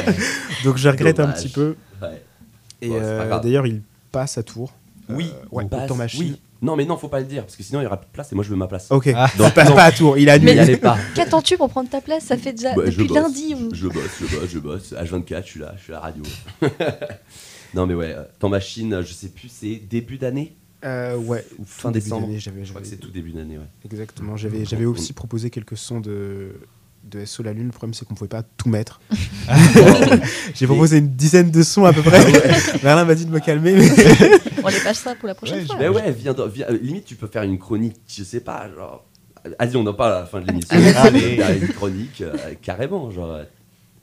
[0.63, 1.75] Donc je regrette un petit peu.
[2.01, 2.21] Ouais.
[2.81, 4.73] Et Bon, euh, d'ailleurs, il passe à Tours.
[5.09, 6.21] Oui, Euh, ouais, passe- machine.
[6.21, 6.41] oui.
[6.61, 8.11] Non, mais non, faut pas le dire parce que sinon il y aura plus de
[8.11, 8.87] place et moi je veux ma place.
[8.89, 9.29] Ok, Ah.
[9.37, 10.17] donc passe pas à Tours.
[10.17, 10.59] Il a N'y annulé.
[10.59, 10.97] allez pas.
[11.15, 12.23] Qu'attends-tu pour prendre ta place?
[12.23, 13.53] Ça fait déjà je depuis lundi.
[13.55, 14.93] on- Je bosse, je bosse, je bosse.
[14.93, 16.23] H24, je suis là, je suis à la radio.
[17.75, 20.55] non, mais ouais, euh, temps machine, je sais plus, c'est début d'année?
[20.85, 22.27] Euh, ouais, ou fin décembre.
[22.37, 23.65] j'avais- Je crois que j'avais- c'est tout début d'année, ouais.
[23.85, 24.37] Exactement.
[24.37, 26.53] J'avais, j'avais aussi proposé quelques sons de,
[27.05, 27.65] de SO La Lune.
[27.65, 28.99] Le problème, c'est qu'on pouvait pas tout mettre.
[30.53, 32.19] J'ai proposé une dizaine de sons à peu près.
[32.83, 33.73] Merlin m'a dit de me calmer.
[33.75, 33.89] mais-
[34.63, 35.75] On les passe ça pour la prochaine Ouais, fois.
[35.79, 38.69] Mais ouais, viens, dans- viens- euh, limite, tu peux faire une chronique, je sais pas,
[38.73, 39.05] genre.
[39.59, 40.75] Allez, on en parle à la fin de l'émission.
[40.97, 41.39] Allez.
[41.61, 43.41] Une chronique, euh, carrément, genre.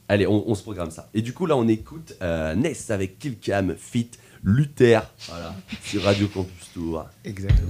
[0.08, 1.08] Allez, on, on se programme ça.
[1.14, 4.10] Et du coup, là, on écoute euh, Ness avec Killcam, Fit,
[4.44, 7.06] Luther, voilà, sur Radio Campus Tour.
[7.24, 7.68] Exactement.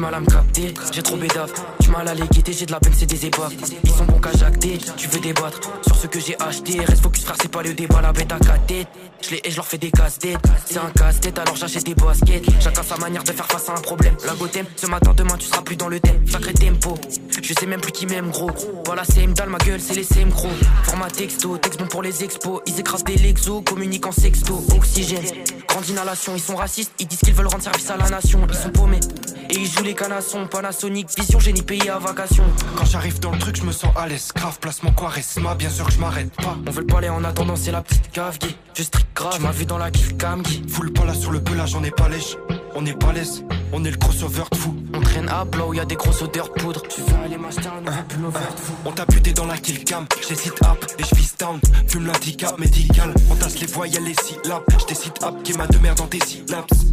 [0.00, 1.52] Du mal à me capter, j'ai trop bédave.
[1.78, 3.52] Du mal à les j'ai de la peine, c'est des épaves.
[3.84, 6.80] Ils sont bons qu'à jacter, tu veux débattre sur ce que j'ai acheté.
[6.80, 8.88] Reste focus, frère, c'est pas le débat, la bête à quatre têtes.
[9.20, 10.38] Je les et je leur fais des casse-têtes.
[10.64, 12.46] C'est un casse-tête, alors j'achète des baskets.
[12.60, 14.16] Chacun sa manière de faire face à un problème.
[14.24, 16.26] La gothème, ce matin, demain, tu seras plus dans le thème.
[16.26, 16.94] Sacré tempo,
[17.42, 18.50] je sais même plus qui m'aime, gros.
[18.86, 20.48] Voilà, c'est dalle, ma gueule, c'est les CM gros.
[20.84, 22.62] Format texto, texte bon pour les expos.
[22.66, 24.64] Ils écrasent des lexos, communiquent en sexto.
[24.74, 25.26] Oxygène,
[25.70, 26.92] grande inhalation, ils sont racistes.
[26.98, 28.40] Ils disent qu'ils veulent rendre service à la nation.
[28.48, 29.00] Ils sont paumés.
[29.48, 32.44] Et ils jouent les canassons, Panasonic, vision, génie payé à vacation.
[32.76, 34.30] Quand j'arrive dans le truc, je me sens à l'aise.
[34.34, 36.56] Grave, placement charisma, bien sûr que je m'arrête pas.
[36.66, 38.54] On veut le palais en attendant, c'est la petite cave, gay.
[38.74, 40.62] Je strict grave, tu m'as vu dans la kill cam, gay.
[40.68, 42.36] Foule pas là sur le pelage, on est pas lèche.
[42.74, 44.74] On est pas l'aise, on est le crossover de fou.
[44.94, 46.82] On traîne à plat où y a des grosses odeurs de poudre.
[46.88, 48.72] Tu veux aller m'acheter un nouveau pull over de fou.
[48.84, 51.60] On t'a buté dans la kill cam, j'hésite up et je vis down.
[51.88, 54.62] Fume l'handicap médical, on tasse les voyelles, les syllabes.
[54.78, 56.86] J'décide up qui m'a de merde dans tes synapses.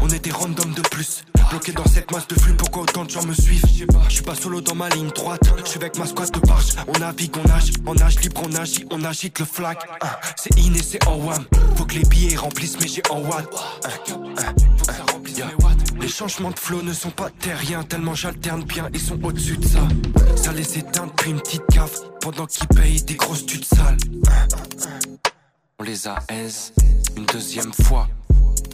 [0.00, 2.54] On était random de plus, bloqué dans cette masse de flux.
[2.54, 3.64] Pourquoi autant de gens me suivent?
[4.08, 6.72] Je suis pas solo dans ma ligne droite, je suis avec ma squad de barge.
[6.88, 9.78] On navigue, on nage, on nage libre, on agit, on agite le flag.
[10.00, 11.44] Hein, C'est in et c'est en wham.
[11.76, 13.46] Faut que les billets remplissent mes j'ai en watt.
[16.00, 19.66] Les changements de flow ne sont pas terriens, tellement j'alterne bien, ils sont au-dessus de
[19.66, 19.86] ça.
[20.36, 23.98] Ça les éteint depuis une petite cave, pendant qu'ils payent des grosses tutes sales.
[25.78, 26.72] On les a aise
[27.16, 28.08] une deuxième fois.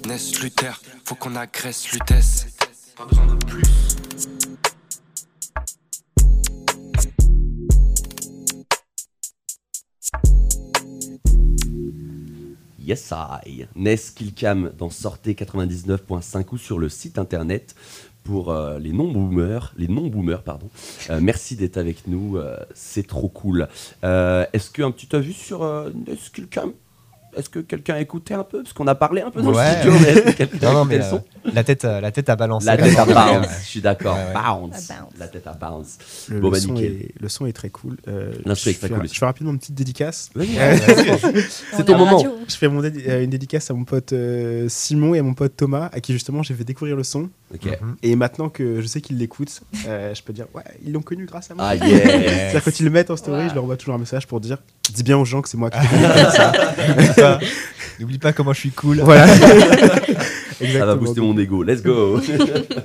[0.07, 2.47] Ness Luther, faut qu'on agresse Lutèce.
[2.97, 3.63] Pas besoin de plus.
[12.87, 13.67] Yes I.
[13.75, 14.15] Nes
[14.79, 17.75] dans Sortez 99.5 ou sur le site internet
[18.23, 20.69] pour euh, les non-boomers, les non-boomers, pardon.
[21.11, 23.67] Euh, merci d'être avec nous, euh, c'est trop cool.
[24.03, 25.65] Est-ce qu'un petit avis sur
[26.07, 26.73] Nes Killcam
[27.37, 28.63] Est-ce que quelqu'un a écouté un peu?
[28.63, 29.85] Parce qu'on a parlé un peu dans Ouais.
[29.85, 31.17] le studio, mais Non, a mais le son?
[31.17, 32.67] euh, la tête, euh, la tête à balancer.
[32.67, 34.17] La tête à Ouais, bounce, je suis d'accord.
[34.17, 34.33] Ouais, ouais.
[34.71, 34.89] Bounce.
[35.19, 35.99] La tête à bounce.
[36.29, 37.97] Le, Bon, le bah, son est, le son est très cool.
[38.09, 39.15] Euh, L'instru est je très fais- cool aussi.
[39.15, 40.31] Je fais rapidement une petite dédicace.
[40.37, 42.17] C'est est ton en moment.
[42.17, 42.33] radio.
[42.49, 45.35] Je fais mon dédi- euh, une dédicace à mon pote euh, Simon et à mon
[45.35, 47.29] pote Thomas, à qui justement j'ai fait découvrir le son.
[48.03, 51.27] Et maintenant que je sais qu'ils l'écoutent, euh, je peux dire, ouais, ils l'ont connu
[51.27, 51.65] grâce à moi.
[51.69, 52.03] Ah, yes.
[52.03, 54.59] C'est-à-dire quand ils le mettent en story, je leur envoie toujours un message pour dire,
[54.93, 55.79] dis bien aux gens que c'est moi qui
[57.35, 57.53] N'oublie pas-
[58.01, 59.01] N'oublie pas comment je suis cool.
[59.01, 59.27] Voilà.
[60.59, 61.63] Ça va booster mon ego.
[61.63, 62.19] Let's go.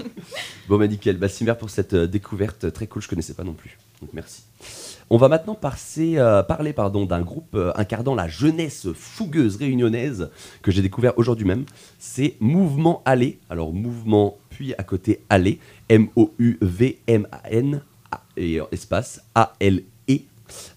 [0.68, 1.18] bon, bah nickel.
[1.18, 1.28] Bah,
[1.58, 3.02] pour cette euh, découverte très cool.
[3.02, 3.78] Je connaissais pas non plus.
[4.02, 4.44] Donc merci.
[5.10, 10.30] On va maintenant passer, euh, parler pardon, d'un groupe euh, incarnant la jeunesse fougueuse réunionnaise
[10.62, 11.66] que j'ai découvert aujourd'hui même.
[12.00, 13.38] C'est Mouvement Aller.
[13.50, 15.60] Alors, Mouvement, puis à côté Aller.
[15.90, 17.82] M-O-U-V-M-A-N
[18.38, 19.84] et euh, espace A-L-E.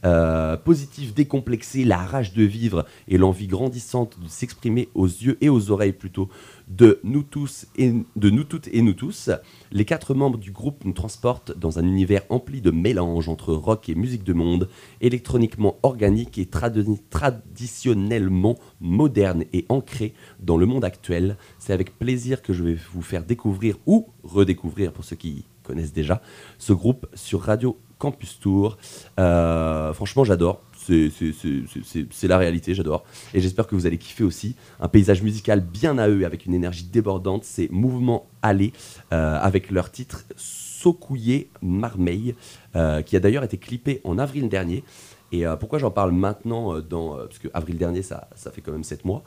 [0.05, 5.49] Euh, positif, décomplexé, la rage de vivre et l'envie grandissante de s'exprimer aux yeux et
[5.49, 6.29] aux oreilles plutôt
[6.69, 9.31] de nous tous et de nous toutes et nous tous.
[9.73, 13.89] Les quatre membres du groupe nous transportent dans un univers empli de mélange entre rock
[13.89, 14.69] et musique de monde,
[15.01, 21.37] électroniquement organique et tradi- traditionnellement moderne et ancré dans le monde actuel.
[21.59, 25.93] C'est avec plaisir que je vais vous faire découvrir ou redécouvrir pour ceux qui connaissent
[25.93, 26.21] déjà
[26.59, 28.77] ce groupe sur Radio Campus Tour.
[29.19, 30.61] Euh, franchement, j'adore.
[30.77, 33.05] C'est- la réalité, j'adore.
[33.33, 34.55] Et j'espère que vous allez kiffer aussi.
[34.81, 37.45] Un paysage musical bien à eux, avec une énergie débordante.
[37.45, 38.73] C'est Mouvement Aller,
[39.13, 42.35] euh, avec leur titre Sokouye Marmeille,
[42.77, 44.85] euh, qui a d'ailleurs été clippé en avril dernier.
[45.33, 48.85] Et pourquoi j'en parle maintenant dans, Parce que avril dernier, ça, ça fait quand même
[48.85, 49.25] 7 mois.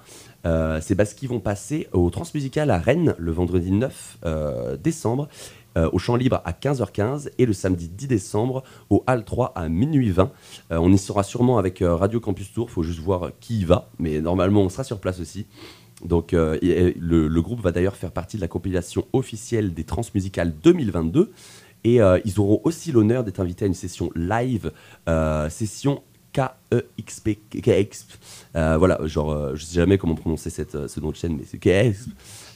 [0.80, 5.28] C'est parce qu'ils vont passer au Transmusical à Rennes le vendredi 9 euh, décembre,
[5.78, 9.69] euh, au Champ Libre à 15h15 et le samedi 10 décembre au Hall 3 à
[9.69, 10.32] minuit 20.
[10.71, 13.63] Euh, on y sera sûrement avec euh, Radio Campus Tour, faut juste voir qui y
[13.63, 15.45] va, mais normalement on sera sur place aussi.
[16.03, 21.32] Donc le, groupe va d'ailleurs faire partie de la compilation officielle des Transmusicales 2022
[21.86, 24.71] et ils auront aussi l'honneur d'être invités à une session live,
[25.49, 26.03] session
[26.73, 26.86] E
[27.61, 28.13] KEXP.
[28.55, 31.43] Euh, voilà, genre, euh, je sais jamais comment prononcer cette, ce nom de chaîne, mais
[31.45, 32.09] c'est KEXP.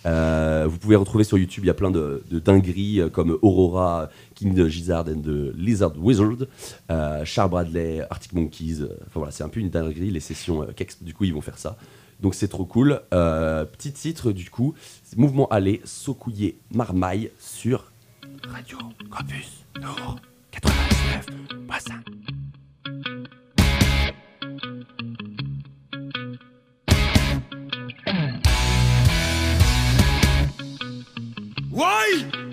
[0.06, 3.38] Euh, vous pouvez retrouver sur YouTube, il y a plein de, de dingueries euh, comme
[3.42, 6.48] Aurora, King the Gizzard and the Lizard Wizard,
[6.90, 8.78] euh, Char Bradley, Arctic Monkeys.
[8.82, 11.42] euh, Enfin voilà, c'est un peu une dinguerie, les sessions KEXP, du coup, ils vont
[11.42, 11.78] faire ça.
[12.20, 13.02] Donc c'est trop cool.
[13.10, 14.74] Petit titre, du coup,
[15.18, 17.92] Mouvement Aller, Sokouye Marmaille sur
[18.48, 18.78] Radio
[19.10, 20.20] Campus Nord
[20.54, 21.92] 99.5.
[31.82, 32.51] Ouais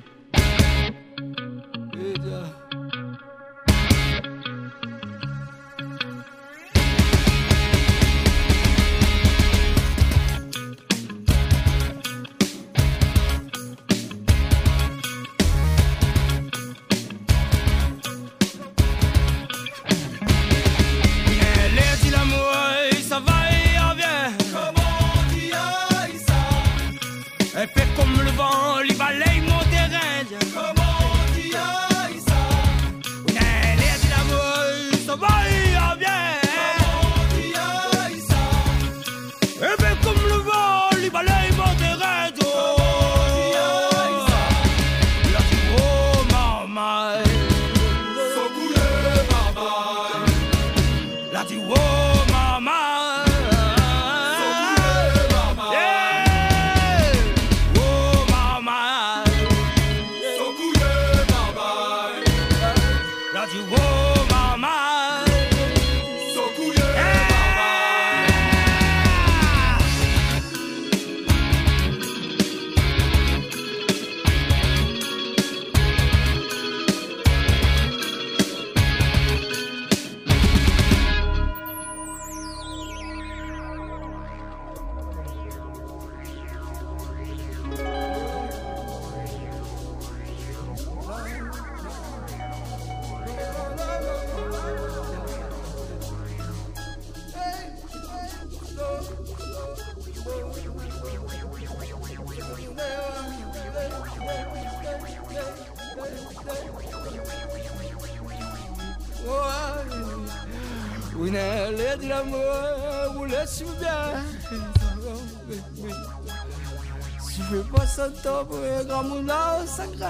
[119.78, 120.07] moulin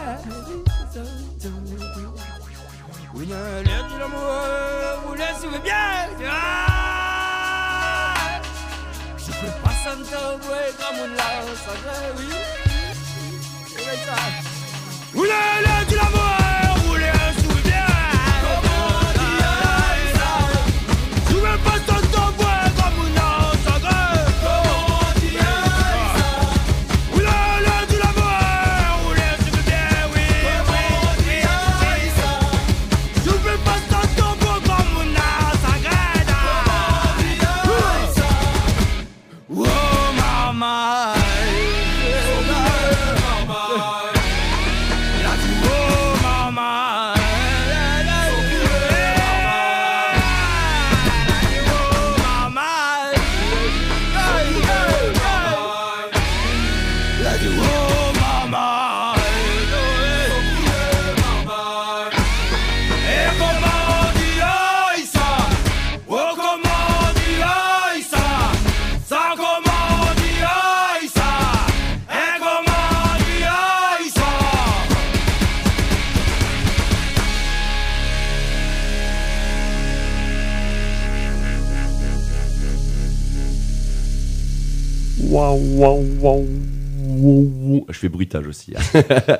[87.88, 88.74] Je fais bruitage aussi.
[88.76, 88.80] hein.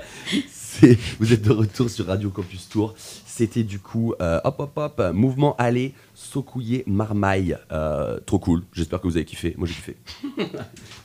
[0.51, 2.95] C'est- Vous êtes de retour sur Radio Campus Tour.
[3.27, 7.57] C'était du coup, euh, hop, hop, hop, mouvement aller, Sokouye, Marmaille.
[7.73, 8.63] Euh, trop cool.
[8.73, 9.55] J'espère que vous avez kiffé.
[9.59, 9.97] Moi, j'ai kiffé.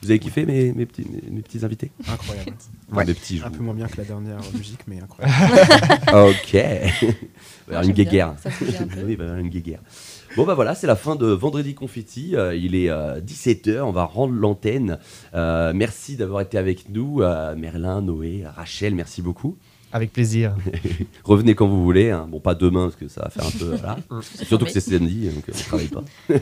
[0.02, 1.90] vous avez kiffé mes, mes, petits, mes, mes petits invités?
[2.08, 2.52] Incroyable.
[2.92, 3.04] Ouais.
[3.04, 5.34] Mes petits, Un peu moins bien que la dernière musique, mais incroyable.
[6.12, 6.52] ok.
[6.52, 7.14] Il va y
[7.68, 8.34] avoir Moi, une guéguerre.
[8.42, 9.00] ça bouge un peu.
[9.04, 9.80] oui, il va y avoir une guéguerre.
[10.36, 12.34] Bon, bah voilà, c'est la fin de Vendredi Confetti.
[12.34, 14.98] Euh, il est 17h, on va rendre l'antenne.
[15.34, 17.22] Euh, merci d'avoir été avec nous.
[17.22, 19.56] Euh, Merlin, Noé, Rachel, merci beaucoup.
[19.92, 20.56] Avec plaisir.
[21.24, 22.10] Revenez quand vous voulez.
[22.10, 22.26] hein.
[22.28, 23.76] Bon, pas demain, parce que ça va faire un peu.
[23.76, 23.96] voilà.
[24.10, 24.20] Mm.
[24.22, 26.02] Surtout que c'est samedi, donc euh, on travaille pas.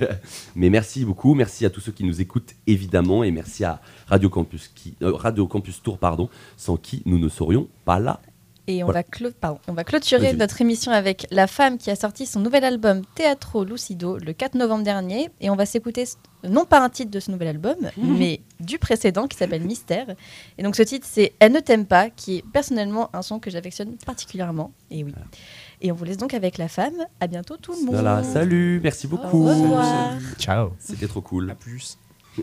[0.56, 1.34] Mais merci beaucoup.
[1.34, 3.24] Merci à tous ceux qui nous écoutent, évidemment.
[3.24, 7.28] Et merci à Radio Campus, qui, euh, Radio Campus Tour, pardon, sans qui nous ne
[7.28, 8.20] serions pas là.
[8.68, 9.00] Et on, Voilà.
[9.00, 12.38] va clo- pardon, on va clôturer notre émission avec la femme qui a sorti son
[12.38, 15.30] nouvel album Teatro Lucido le 4 novembre dernier.
[15.40, 16.04] Et on va s'écouter,
[16.44, 18.18] non pas un titre de ce nouvel album, Mhm.
[18.18, 20.06] mais du précédent qui s'appelle Mystère.
[20.58, 23.50] Et donc ce titre, c'est Elle ne t'aime pas, qui est personnellement un son que
[23.50, 24.70] j'affectionne particulièrement.
[24.92, 25.12] Et oui.
[25.80, 26.94] Et on vous laisse donc avec la femme.
[27.18, 27.94] À bientôt tout le monde.
[27.94, 29.44] Voilà, salut, merci beaucoup.
[29.48, 30.12] Au revoir.
[30.38, 30.70] Ciao.
[30.78, 31.50] C'était trop cool.
[31.50, 31.98] À plus.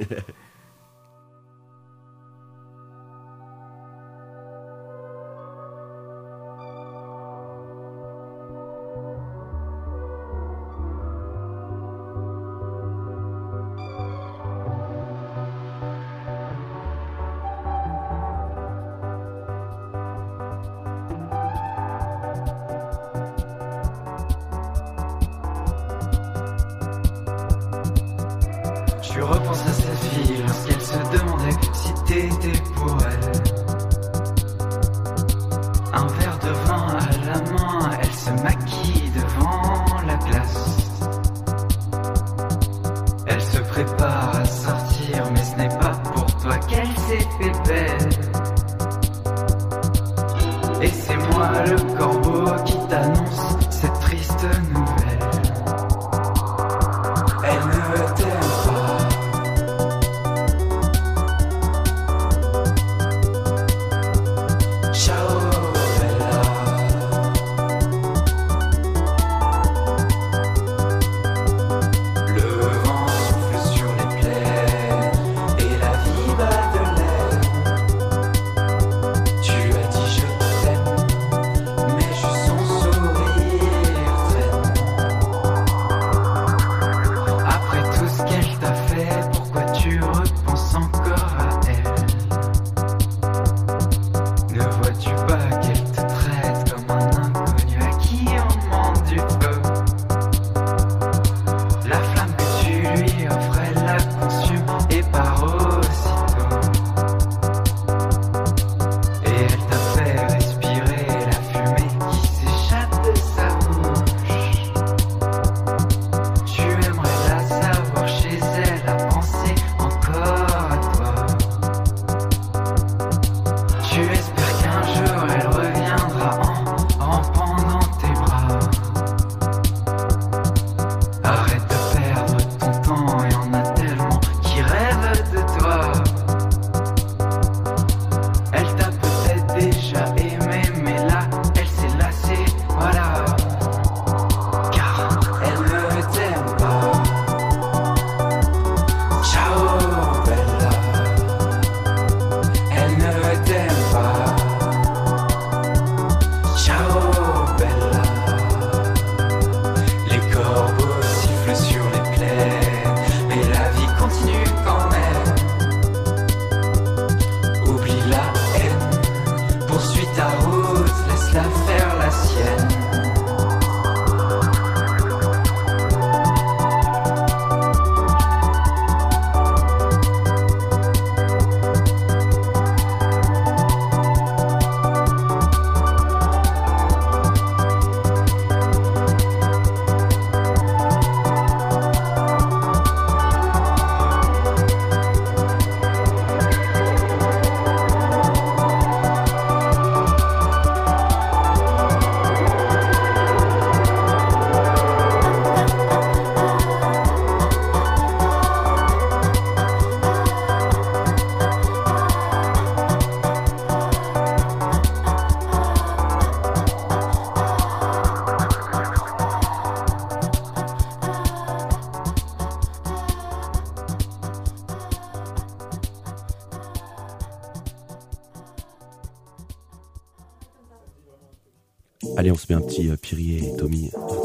[232.20, 232.98] Allez, on se met un petit euh,
[233.38, 233.90] et Tommy.
[233.96, 234.24] On.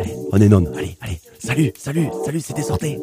[0.00, 0.64] Allez, on est non.
[0.76, 1.20] Allez, allez.
[1.38, 2.98] Salut, salut, salut, c'était sorti.